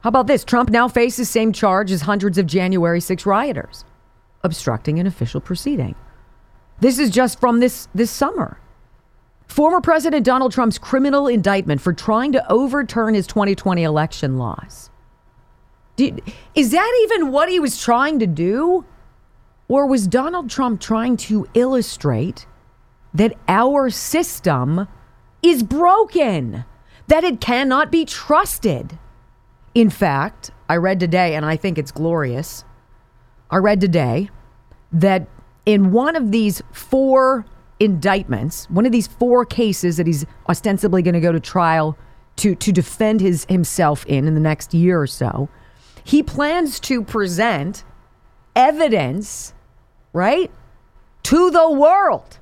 How 0.07 0.09
about 0.09 0.27
this? 0.27 0.45
Trump 0.45 0.69
now 0.69 0.87
faces 0.87 1.29
same 1.29 1.51
charge 1.51 1.91
as 1.91 1.99
hundreds 1.99 2.37
of 2.37 2.45
January 2.45 3.01
6 3.01 3.25
rioters, 3.25 3.83
obstructing 4.41 4.99
an 4.99 5.05
official 5.05 5.41
proceeding. 5.41 5.95
This 6.79 6.97
is 6.97 7.09
just 7.09 7.41
from 7.41 7.59
this 7.59 7.89
this 7.93 8.09
summer. 8.09 8.57
Former 9.47 9.81
President 9.81 10.25
Donald 10.25 10.53
Trump's 10.53 10.77
criminal 10.77 11.27
indictment 11.27 11.81
for 11.81 11.91
trying 11.91 12.31
to 12.31 12.49
overturn 12.49 13.15
his 13.15 13.27
2020 13.27 13.83
election 13.83 14.37
laws. 14.37 14.89
Did, 15.97 16.23
is 16.55 16.71
that 16.71 16.99
even 17.03 17.33
what 17.33 17.49
he 17.49 17.59
was 17.59 17.77
trying 17.77 18.19
to 18.19 18.27
do? 18.27 18.85
Or 19.67 19.85
was 19.85 20.07
Donald 20.07 20.49
Trump 20.49 20.79
trying 20.79 21.17
to 21.17 21.49
illustrate 21.53 22.47
that 23.13 23.33
our 23.49 23.89
system 23.89 24.87
is 25.43 25.63
broken, 25.63 26.63
that 27.07 27.25
it 27.25 27.41
cannot 27.41 27.91
be 27.91 28.05
trusted. 28.05 28.97
In 29.77 29.91
fact, 29.91 30.49
I 30.67 30.77
read 30.77 30.99
today, 30.99 31.35
and 31.35 31.45
I 31.45 31.55
think 31.55 31.77
it's 31.77 31.91
glorious. 31.91 32.65
I 33.51 33.57
read 33.57 33.79
today 33.79 34.31
that 34.91 35.27
in 35.67 35.91
one 35.91 36.15
of 36.15 36.31
these 36.31 36.63
four 36.71 37.45
indictments, 37.79 38.67
one 38.71 38.87
of 38.87 38.91
these 38.91 39.05
four 39.05 39.45
cases 39.45 39.97
that 39.97 40.07
he's 40.07 40.25
ostensibly 40.49 41.03
going 41.03 41.13
to 41.13 41.19
go 41.19 41.31
to 41.31 41.39
trial 41.39 41.95
to, 42.37 42.55
to 42.55 42.71
defend 42.71 43.21
his 43.21 43.45
himself 43.49 44.03
in 44.07 44.27
in 44.27 44.33
the 44.33 44.39
next 44.39 44.73
year 44.73 44.99
or 44.99 45.05
so, 45.05 45.47
he 46.03 46.23
plans 46.23 46.79
to 46.79 47.03
present 47.03 47.83
evidence, 48.55 49.53
right, 50.11 50.49
to 51.21 51.51
the 51.51 51.69
world 51.69 52.39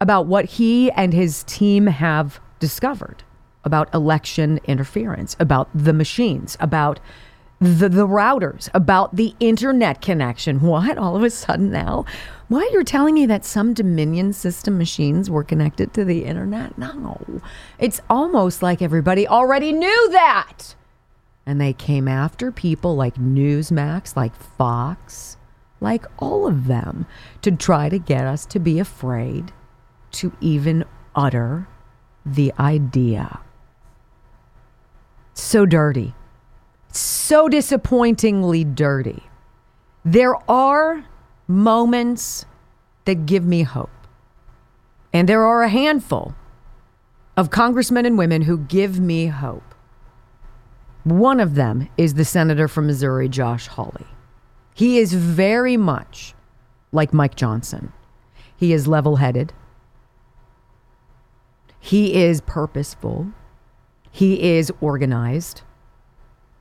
about 0.00 0.24
what 0.24 0.46
he 0.46 0.90
and 0.92 1.12
his 1.12 1.44
team 1.44 1.88
have 1.88 2.40
discovered 2.58 3.22
about 3.64 3.92
election 3.94 4.60
interference, 4.64 5.36
about 5.38 5.68
the 5.74 5.92
machines, 5.92 6.56
about 6.60 7.00
the, 7.60 7.88
the 7.90 8.06
routers, 8.06 8.70
about 8.72 9.16
the 9.16 9.34
internet 9.38 10.00
connection. 10.00 10.60
What? 10.70 10.96
All 10.96 11.16
of 11.16 11.22
a 11.22 11.30
sudden 11.30 11.70
now? 11.70 12.04
Why 12.48 12.68
you're 12.72 12.84
telling 12.84 13.14
me 13.14 13.26
that 13.26 13.44
some 13.44 13.74
Dominion 13.74 14.32
system 14.32 14.78
machines 14.78 15.30
were 15.30 15.44
connected 15.44 15.92
to 15.94 16.04
the 16.04 16.24
internet? 16.24 16.76
No. 16.78 17.20
It's 17.78 18.00
almost 18.08 18.62
like 18.62 18.82
everybody 18.82 19.28
already 19.28 19.72
knew 19.72 20.08
that. 20.10 20.74
And 21.46 21.60
they 21.60 21.72
came 21.72 22.08
after 22.08 22.50
people 22.50 22.96
like 22.96 23.16
Newsmax, 23.16 24.16
like 24.16 24.34
Fox, 24.34 25.36
like 25.80 26.04
all 26.18 26.46
of 26.46 26.66
them 26.66 27.06
to 27.42 27.50
try 27.50 27.88
to 27.88 27.98
get 27.98 28.24
us 28.24 28.46
to 28.46 28.58
be 28.58 28.78
afraid 28.78 29.52
to 30.12 30.32
even 30.40 30.84
utter 31.14 31.68
the 32.24 32.52
idea. 32.58 33.40
So 35.34 35.66
dirty. 35.66 36.14
So 36.92 37.48
disappointingly 37.48 38.64
dirty. 38.64 39.22
There 40.04 40.36
are 40.50 41.04
moments 41.46 42.46
that 43.04 43.26
give 43.26 43.44
me 43.44 43.62
hope. 43.62 43.90
And 45.12 45.28
there 45.28 45.44
are 45.44 45.62
a 45.62 45.68
handful 45.68 46.34
of 47.36 47.50
congressmen 47.50 48.06
and 48.06 48.16
women 48.18 48.42
who 48.42 48.58
give 48.58 49.00
me 49.00 49.26
hope. 49.26 49.74
One 51.04 51.40
of 51.40 51.54
them 51.54 51.88
is 51.96 52.14
the 52.14 52.24
senator 52.24 52.68
from 52.68 52.86
Missouri, 52.86 53.28
Josh 53.28 53.66
Hawley. 53.66 54.06
He 54.74 54.98
is 54.98 55.14
very 55.14 55.76
much 55.76 56.34
like 56.92 57.12
Mike 57.12 57.34
Johnson. 57.34 57.92
He 58.56 58.72
is 58.72 58.86
level 58.86 59.16
headed. 59.16 59.52
He 61.78 62.14
is 62.14 62.42
purposeful. 62.42 63.32
He 64.10 64.56
is 64.56 64.72
organized. 64.80 65.62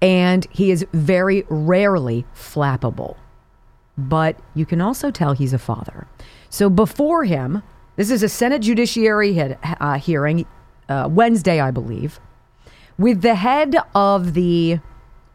And 0.01 0.47
he 0.51 0.71
is 0.71 0.85
very 0.93 1.43
rarely 1.49 2.25
flappable. 2.33 3.17
But 3.97 4.39
you 4.55 4.65
can 4.65 4.79
also 4.79 5.11
tell 5.11 5.33
he's 5.33 5.53
a 5.53 5.59
father. 5.59 6.07
So 6.49 6.69
before 6.69 7.25
him, 7.25 7.63
this 7.97 8.09
is 8.09 8.23
a 8.23 8.29
Senate 8.29 8.61
Judiciary 8.61 9.33
hit, 9.33 9.59
uh, 9.63 9.97
hearing 9.97 10.45
uh, 10.87 11.09
Wednesday, 11.11 11.59
I 11.59 11.71
believe, 11.71 12.19
with 12.97 13.21
the 13.21 13.35
head 13.35 13.75
of 13.93 14.33
the 14.33 14.79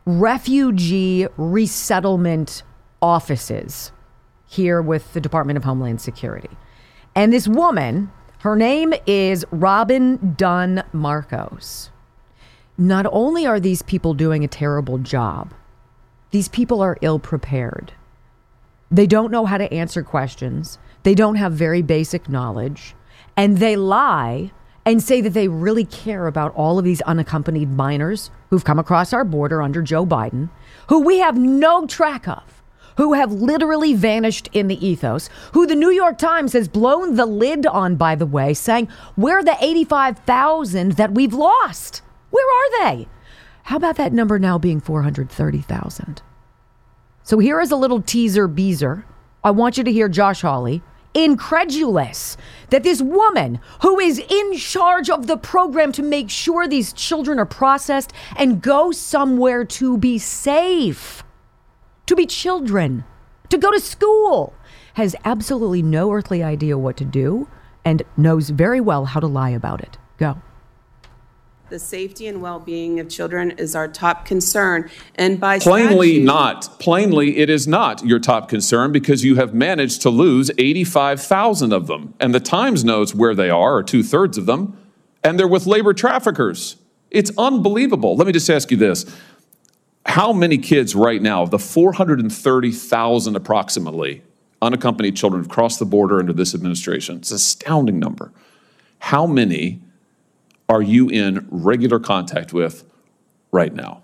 refugee 0.06 1.26
resettlement 1.36 2.62
offices 3.02 3.92
here 4.46 4.80
with 4.80 5.12
the 5.12 5.20
Department 5.20 5.56
of 5.56 5.64
Homeland 5.64 6.00
Security. 6.00 6.50
And 7.14 7.32
this 7.32 7.46
woman, 7.46 8.10
her 8.40 8.56
name 8.56 8.94
is 9.06 9.44
Robin 9.50 10.34
Dunn 10.36 10.84
Marcos. 10.92 11.90
Not 12.76 13.06
only 13.12 13.46
are 13.46 13.60
these 13.60 13.82
people 13.82 14.14
doing 14.14 14.42
a 14.42 14.48
terrible 14.48 14.98
job, 14.98 15.54
these 16.32 16.48
people 16.48 16.80
are 16.80 16.98
ill 17.02 17.20
prepared. 17.20 17.92
They 18.90 19.06
don't 19.06 19.30
know 19.30 19.46
how 19.46 19.58
to 19.58 19.72
answer 19.72 20.02
questions. 20.02 20.78
They 21.04 21.14
don't 21.14 21.36
have 21.36 21.52
very 21.52 21.82
basic 21.82 22.28
knowledge. 22.28 22.94
And 23.36 23.58
they 23.58 23.76
lie 23.76 24.50
and 24.84 25.02
say 25.02 25.20
that 25.20 25.30
they 25.30 25.48
really 25.48 25.84
care 25.84 26.26
about 26.26 26.54
all 26.54 26.78
of 26.78 26.84
these 26.84 27.00
unaccompanied 27.02 27.70
minors 27.70 28.30
who've 28.50 28.64
come 28.64 28.78
across 28.78 29.12
our 29.12 29.24
border 29.24 29.62
under 29.62 29.80
Joe 29.80 30.04
Biden, 30.04 30.50
who 30.88 31.00
we 31.00 31.18
have 31.18 31.38
no 31.38 31.86
track 31.86 32.26
of 32.26 32.54
who 32.96 33.14
have 33.14 33.32
literally 33.32 33.94
vanished 33.94 34.48
in 34.52 34.68
the 34.68 34.86
ethos, 34.86 35.28
who 35.52 35.66
the 35.66 35.74
New 35.74 35.90
York 35.90 36.18
Times 36.18 36.52
has 36.52 36.68
blown 36.68 37.16
the 37.16 37.26
lid 37.26 37.66
on, 37.66 37.96
by 37.96 38.14
the 38.14 38.26
way, 38.26 38.54
saying, 38.54 38.88
Where 39.16 39.38
are 39.38 39.44
the 39.44 39.56
85,000 39.60 40.92
that 40.92 41.12
we've 41.12 41.34
lost? 41.34 42.02
Where 42.34 42.46
are 42.46 42.90
they? 42.90 43.08
How 43.62 43.76
about 43.76 43.94
that 43.94 44.12
number 44.12 44.40
now 44.40 44.58
being 44.58 44.80
430,000? 44.80 46.20
So 47.22 47.38
here 47.38 47.60
is 47.60 47.70
a 47.70 47.76
little 47.76 48.02
teaser 48.02 48.48
beezer. 48.48 49.06
I 49.44 49.52
want 49.52 49.78
you 49.78 49.84
to 49.84 49.92
hear 49.92 50.08
Josh 50.08 50.42
Hawley, 50.42 50.82
incredulous 51.14 52.36
that 52.70 52.82
this 52.82 53.00
woman 53.00 53.60
who 53.82 54.00
is 54.00 54.18
in 54.18 54.56
charge 54.56 55.08
of 55.10 55.28
the 55.28 55.36
program 55.36 55.92
to 55.92 56.02
make 56.02 56.28
sure 56.28 56.66
these 56.66 56.92
children 56.92 57.38
are 57.38 57.46
processed 57.46 58.12
and 58.34 58.60
go 58.60 58.90
somewhere 58.90 59.64
to 59.66 59.96
be 59.96 60.18
safe, 60.18 61.22
to 62.06 62.16
be 62.16 62.26
children, 62.26 63.04
to 63.48 63.56
go 63.56 63.70
to 63.70 63.78
school, 63.78 64.54
has 64.94 65.14
absolutely 65.24 65.82
no 65.82 66.12
earthly 66.12 66.42
idea 66.42 66.76
what 66.76 66.96
to 66.96 67.04
do 67.04 67.46
and 67.84 68.02
knows 68.16 68.50
very 68.50 68.80
well 68.80 69.04
how 69.04 69.20
to 69.20 69.28
lie 69.28 69.50
about 69.50 69.80
it. 69.80 69.98
Go. 70.18 70.42
The 71.70 71.78
safety 71.78 72.26
and 72.26 72.42
well-being 72.42 73.00
of 73.00 73.08
children 73.08 73.52
is 73.52 73.74
our 73.74 73.88
top 73.88 74.26
concern, 74.26 74.90
and 75.14 75.40
by 75.40 75.58
plainly 75.58 76.10
statute, 76.10 76.24
not. 76.24 76.78
Plainly, 76.78 77.38
it 77.38 77.48
is 77.48 77.66
not 77.66 78.04
your 78.04 78.18
top 78.18 78.50
concern 78.50 78.92
because 78.92 79.24
you 79.24 79.36
have 79.36 79.54
managed 79.54 80.02
to 80.02 80.10
lose 80.10 80.50
85,000 80.58 81.72
of 81.72 81.86
them, 81.86 82.12
and 82.20 82.34
the 82.34 82.40
Times 82.40 82.84
knows 82.84 83.14
where 83.14 83.34
they 83.34 83.48
are, 83.48 83.76
or 83.76 83.82
two 83.82 84.02
thirds 84.02 84.36
of 84.36 84.44
them, 84.44 84.76
and 85.24 85.38
they're 85.38 85.48
with 85.48 85.66
labor 85.66 85.94
traffickers. 85.94 86.76
It's 87.10 87.30
unbelievable. 87.38 88.14
Let 88.14 88.26
me 88.26 88.34
just 88.34 88.50
ask 88.50 88.70
you 88.70 88.76
this: 88.76 89.06
How 90.04 90.34
many 90.34 90.58
kids 90.58 90.94
right 90.94 91.22
now, 91.22 91.44
of 91.44 91.50
the 91.50 91.58
430,000 91.58 93.36
approximately 93.36 94.22
unaccompanied 94.60 95.16
children 95.16 95.42
have 95.42 95.50
crossed 95.50 95.78
the 95.78 95.86
border 95.86 96.18
under 96.18 96.34
this 96.34 96.54
administration? 96.54 97.16
It's 97.16 97.30
an 97.30 97.36
astounding 97.36 97.98
number. 97.98 98.32
How 98.98 99.26
many? 99.26 99.80
Are 100.68 100.82
you 100.82 101.08
in 101.08 101.46
regular 101.50 101.98
contact 101.98 102.52
with 102.52 102.84
right 103.52 103.74
now? 103.74 104.02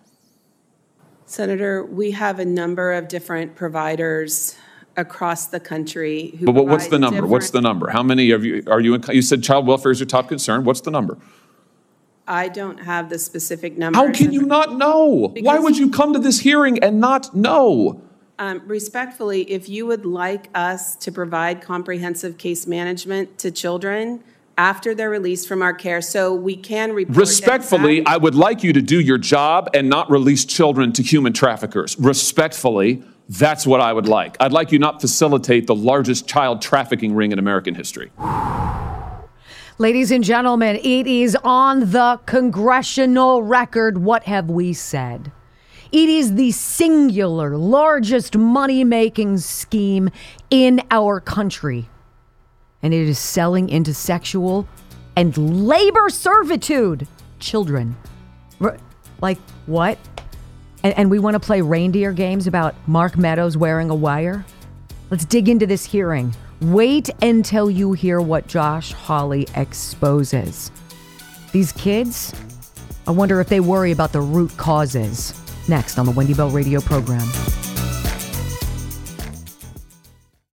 Senator, 1.27 1.85
we 1.85 2.11
have 2.11 2.39
a 2.39 2.45
number 2.45 2.93
of 2.93 3.09
different 3.09 3.55
providers 3.55 4.57
across 4.97 5.47
the 5.47 5.61
country 5.61 6.35
who 6.39 6.47
But 6.47 6.55
what- 6.55 6.67
what's 6.67 6.89
the 6.89 6.99
number? 6.99 7.27
What's 7.27 7.51
the 7.51 7.61
number? 7.61 7.91
How 7.91 8.03
many 8.03 8.31
of 8.33 8.45
you, 8.45 8.63
are 8.67 8.81
you, 8.81 8.95
in? 8.95 9.03
you 9.11 9.23
said 9.23 9.43
child 9.43 9.67
welfare 9.67 9.93
is 9.93 10.01
your 10.01 10.07
top 10.07 10.29
concern. 10.29 10.65
What's 10.65 10.81
the 10.81 10.91
number? 10.91 11.19
I 12.27 12.49
don't 12.49 12.79
have 12.79 13.11
the 13.11 13.19
specific 13.19 13.79
numbers. 13.79 14.01
How 14.01 14.13
can 14.13 14.33
you 14.33 14.43
not 14.43 14.77
know? 14.77 15.33
Why 15.41 15.59
would 15.59 15.79
you 15.79 15.91
come 15.91 16.13
to 16.13 16.19
this 16.19 16.41
hearing 16.41 16.79
and 16.83 17.01
not 17.01 17.35
know? 17.35 18.03
Um, 18.39 18.63
respectfully, 18.67 19.43
if 19.51 19.69
you 19.69 19.87
would 19.87 20.07
like 20.07 20.49
us 20.55 20.97
to 20.97 21.13
provide 21.13 21.61
comprehensive 21.61 22.39
case 22.39 22.67
management 22.67 23.39
to 23.39 23.51
children 23.51 24.23
after 24.59 24.95
they're 24.95 25.11
released 25.11 25.49
from 25.49 25.63
our 25.63 25.73
care, 25.73 26.01
so 26.03 26.35
we 26.35 26.57
can 26.57 26.93
report. 26.93 27.17
Respectfully, 27.17 28.01
back- 28.01 28.15
I 28.15 28.17
would 28.17 28.35
like 28.35 28.63
you 28.63 28.73
to 28.73 28.83
do 28.83 29.01
your 29.01 29.19
job 29.19 29.71
and 29.75 29.89
not 29.89 30.11
release 30.11 30.45
children 30.45 30.93
to 30.93 31.03
human 31.03 31.33
traffickers. 31.33 31.99
Respectfully, 31.99 33.03
that's 33.29 33.67
what 33.67 33.81
I 33.81 33.93
would 33.93 34.09
like. 34.09 34.37
I'd 34.41 34.53
like 34.53 34.73
you 34.73 34.79
not 34.79 35.01
facilitate 35.01 35.67
the 35.67 35.75
largest 35.75 36.27
child 36.27 36.61
trafficking 36.61 37.15
ring 37.15 37.33
in 37.33 37.39
American 37.39 37.75
history. 37.75 38.11
Ladies 39.79 40.11
and 40.11 40.23
gentlemen, 40.23 40.77
it 40.77 41.07
is 41.07 41.37
on 41.43 41.93
the 41.93 42.21
congressional 42.27 43.43
record. 43.43 43.99
What 43.99 44.25
have 44.25 44.51
we 44.51 44.75
said? 44.75 45.33
It 45.93 46.09
is 46.09 46.35
the 46.35 46.51
singular 46.51 47.57
largest 47.57 48.37
money 48.37 48.85
making 48.85 49.39
scheme 49.39 50.11
in 50.51 50.83
our 50.91 51.19
country. 51.19 51.89
And 52.83 52.95
it 52.95 53.09
is 53.09 53.19
selling 53.19 53.69
into 53.69 53.93
sexual 53.93 54.67
and 55.17 55.37
labor 55.67 56.09
servitude 56.09 57.07
children. 57.39 57.97
Like 59.21 59.39
what? 59.67 59.99
And, 60.83 60.97
and 60.97 61.11
we 61.11 61.19
want 61.19 61.35
to 61.35 61.41
play 61.41 61.61
reindeer 61.61 62.13
games 62.13 62.47
about 62.47 62.75
Mark 62.87 63.19
Meadows 63.19 63.57
wearing 63.57 63.91
a 63.91 63.95
wire? 63.95 64.45
Let's 65.11 65.25
dig 65.25 65.49
into 65.49 65.67
this 65.67 65.85
hearing. 65.85 66.35
Wait 66.61 67.11
until 67.23 67.71
you 67.71 67.93
hear 67.93 68.21
what 68.21 68.47
Josh 68.47 68.93
Hawley 68.93 69.47
exposes. 69.55 70.71
These 71.53 71.73
kids, 71.73 72.33
I 73.07 73.11
wonder 73.11 73.41
if 73.41 73.49
they 73.49 73.61
worry 73.61 73.93
about 73.93 74.13
the 74.13 74.21
root 74.21 74.57
causes. 74.57 75.35
Next 75.69 75.99
on 75.99 76.07
the 76.07 76.13
Wendy 76.13 76.35
Bell 76.35 76.51
radio 76.51 76.81
program. 76.81 77.27